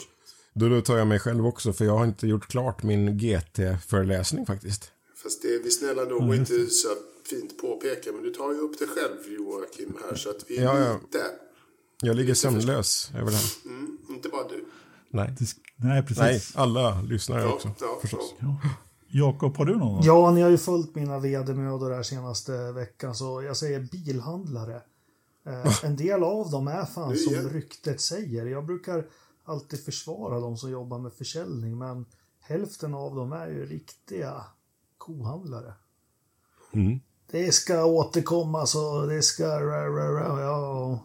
[0.54, 4.46] då, då tar jag mig själv också, för jag har inte gjort klart min GT-föreläsning
[4.46, 4.92] faktiskt.
[5.24, 6.88] Fast det är vi snälla nog och inte så
[7.30, 8.12] fint påpeka.
[8.12, 10.16] Men du tar ju upp det själv Joakim här.
[10.16, 10.94] Så att vi är Ja, ja.
[10.94, 11.24] lite...
[12.02, 13.46] Jag ligger sömnlös över det här.
[13.66, 14.66] Mm, inte bara du.
[15.10, 15.36] Nej.
[15.76, 16.20] Nej, precis.
[16.20, 17.72] Nej, alla lyssnare Ja, också.
[17.80, 18.34] ja, förstås.
[18.40, 18.56] ja.
[19.16, 20.04] Jakob, har du någon?
[20.04, 24.82] Ja, ni har ju följt mina vedermödor här senaste veckan, så jag säger bilhandlare.
[25.46, 28.46] Eh, en del av dem är fan Nu som ryktet säger.
[28.46, 29.06] Jag brukar
[29.44, 32.06] alltid försvara de som jobbar med försäljning, men
[32.40, 34.44] hälften av dem är ju riktiga
[35.06, 35.74] kohandlare.
[36.72, 37.00] Mm.
[37.32, 39.44] Det ska återkomma så det ska...
[39.44, 41.00] Ja.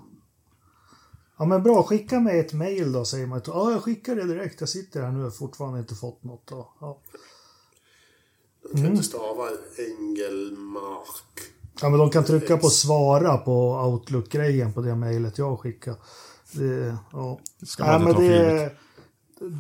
[1.39, 3.41] ja men bra, skicka mig ett mail då säger man.
[3.47, 4.61] Ja, jag skickar det direkt.
[4.61, 6.47] Jag sitter här nu och har fortfarande inte fått något.
[6.47, 6.69] Då.
[6.81, 7.01] Ja.
[8.73, 9.49] De kan inte stava
[9.79, 11.41] Engelmark.
[11.81, 15.95] Ja, men de kan trycka på svara på Outlook-grejen på det mejlet jag skickar.
[16.53, 17.41] Det, ja.
[17.63, 18.73] Ska man inte ta för givet.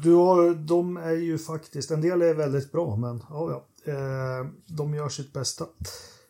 [0.02, 3.64] du har, de är ju faktiskt, en del är väldigt bra, men ja, ja.
[3.88, 5.64] Eh, de gör sitt bästa.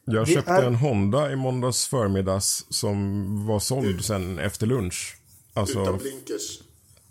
[0.04, 5.16] Jag Vi köpte är- en Honda i måndags förmiddags som var såld sen efter lunch.
[5.54, 6.60] Alltså, Utan blinkers.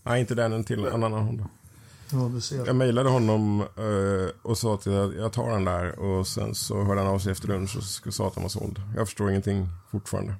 [0.04, 1.50] nej inte den, en till, en annan Honda.
[2.12, 2.66] Ja, du ser.
[2.66, 6.84] Jag mejlade honom eh, och sa till att jag tar den där och sen så
[6.84, 8.82] hörde han av sig efter lunch och sa att den var såld.
[8.96, 10.34] Jag förstår ingenting fortfarande.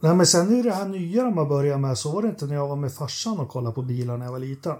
[0.00, 1.98] Nej, men sen är det här nya de har börjat med.
[1.98, 4.32] Så var det inte när jag var med farsan och kollade på bilar när jag
[4.32, 4.76] var liten.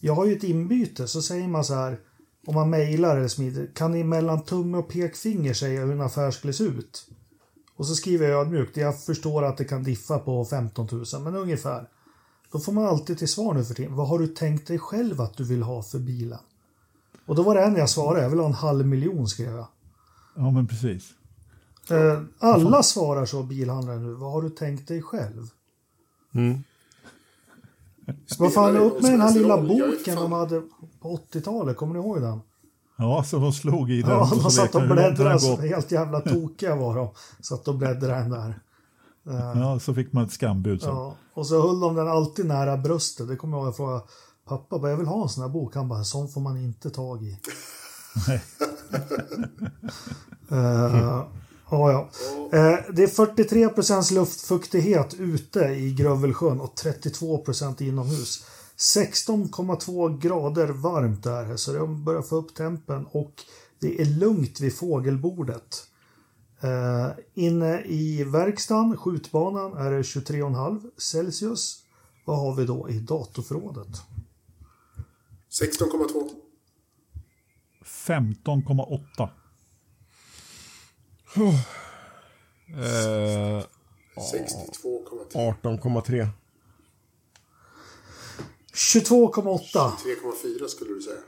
[0.00, 1.98] Jag har ju ett inbyte, så säger man så här.
[2.46, 3.70] Om man mejlar eller smider.
[3.74, 7.08] Kan ni mellan tumme och pekfinger säga hur en affär skulle se ut?
[7.76, 8.76] Och så skriver jag ödmjukt.
[8.76, 11.88] Jag förstår att det kan diffa på 15 000, men ungefär.
[12.52, 13.94] Då får man alltid till svar nu för tiden.
[13.94, 16.38] Vad har du tänkt dig själv att du vill ha för bilen?
[17.26, 18.22] Och då var det en jag svarade.
[18.22, 19.68] Jag vill ha en halv miljon skrev jag.
[20.36, 21.10] Ja, men precis.
[21.90, 24.14] Eh, Alla svarar så bilhandlare nu.
[24.14, 25.46] Vad har du tänkt dig själv?
[28.38, 30.62] Vad fan, upp med den här lilla boken de hade
[31.00, 31.76] på 80-talet.
[31.76, 32.40] Kommer ni ihåg den?
[32.98, 34.10] Ja, så de slog i den.
[34.10, 35.68] Ja, de satt och bläddrade.
[35.68, 37.10] helt jävla tokiga var de.
[37.40, 38.58] Satt och bläddrade den där.
[39.54, 40.82] Ja, så fick man ett skambud.
[40.82, 40.88] Så.
[40.88, 41.14] Ja.
[41.34, 43.28] Och så höll de den alltid nära bröstet.
[43.28, 44.02] Det kommer jag ihåg jag frågade
[44.48, 45.74] pappa, bara, jag vill ha en sån här bok.
[45.74, 47.38] Han bara, sån får man inte tag i.
[48.28, 48.42] Nej.
[51.70, 52.10] Ja, ja.
[52.58, 58.44] Eh, det är 43 procents luftfuktighet ute i Grövelsjön och 32 procent inomhus.
[58.76, 63.32] 16,2 grader varmt där, så det börjar få upp tempen och
[63.80, 65.86] det är lugnt vid fågelbordet.
[66.60, 71.78] Eh, inne i verkstaden, skjutbanan, är det 23,5 Celsius.
[72.24, 74.02] Vad har vi då i datorförrådet?
[75.50, 76.30] 16,2.
[77.84, 79.28] 15,8.
[81.36, 81.42] Eh,
[84.16, 85.54] 62,3.
[85.62, 86.28] 18,3.
[88.72, 89.72] 22,8.
[89.72, 91.20] 3,4 skulle du säga.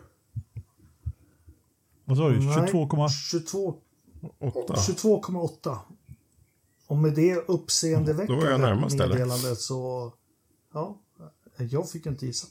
[2.05, 2.41] Vad sa du?
[2.41, 3.09] Nej, 22,8?
[3.09, 3.74] 22
[4.39, 4.74] 8.
[4.74, 5.79] 22,8.
[6.87, 10.12] Och med det uppseendeväckande meddelandet så...
[10.74, 11.01] Ja,
[11.57, 12.47] jag fick inte gissa.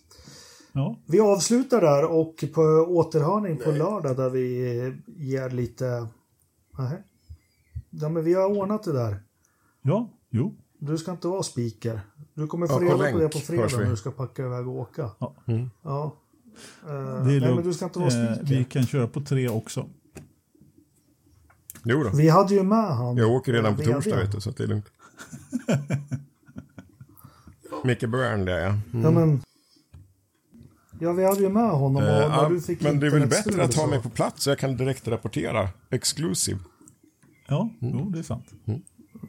[0.72, 1.00] Ja.
[1.06, 4.44] Vi avslutar där och på återhörning på lördag där vi
[5.08, 6.08] ger lite...
[6.78, 7.04] Nej.
[7.92, 9.20] Ja, men vi har ordnat det där.
[9.82, 10.56] ja, jo.
[10.80, 12.02] Du ska inte vara speaker.
[12.34, 14.68] Du kommer få på reda på länk det på fredag när du ska packa iväg
[14.68, 15.10] och åka.
[15.20, 15.36] Ja.
[15.84, 16.16] Ja.
[16.88, 16.94] Eh,
[17.26, 18.44] Det är nej, men du ska inte vara Eh, speaker.
[18.56, 19.90] vi kan köra på tre också.
[21.84, 22.10] Jo då.
[22.10, 23.18] Vi hade ju med han.
[23.18, 23.94] Jag åker redan på VD.
[23.94, 24.86] torsdag vet du, så att det är lugnt.
[27.84, 28.68] Micke Byrne där ja.
[28.94, 29.04] Mm.
[29.04, 29.42] Ja, men...
[31.00, 33.12] Ja, vi hade ju med honom och Eh, när ja, du fick men det är
[33.12, 35.70] väl bättre att ha mig på plats så jag kan direkt rapportera.
[35.90, 36.60] Exclusive.
[37.52, 38.46] Ja, jo, det är sant.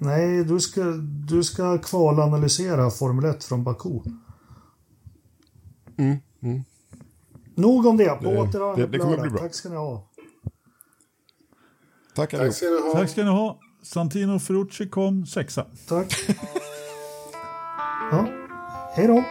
[0.01, 0.85] Nej, du ska,
[1.29, 4.01] du ska kvalanalysera Formel 1 från Baku.
[5.99, 6.63] Mm, mm.
[7.55, 8.23] Nog om det.
[8.23, 9.33] På återhörande kommer på bli lördag.
[9.33, 9.41] bra.
[9.41, 10.11] Tack ska ni ha.
[12.15, 12.93] Tack Tack ska ni ha.
[12.93, 13.61] Tack ska ni ha.
[13.83, 15.67] Santino Ferrucci kom sexa.
[15.89, 16.15] Tack.
[18.11, 18.27] Ja,
[18.95, 19.25] hej då.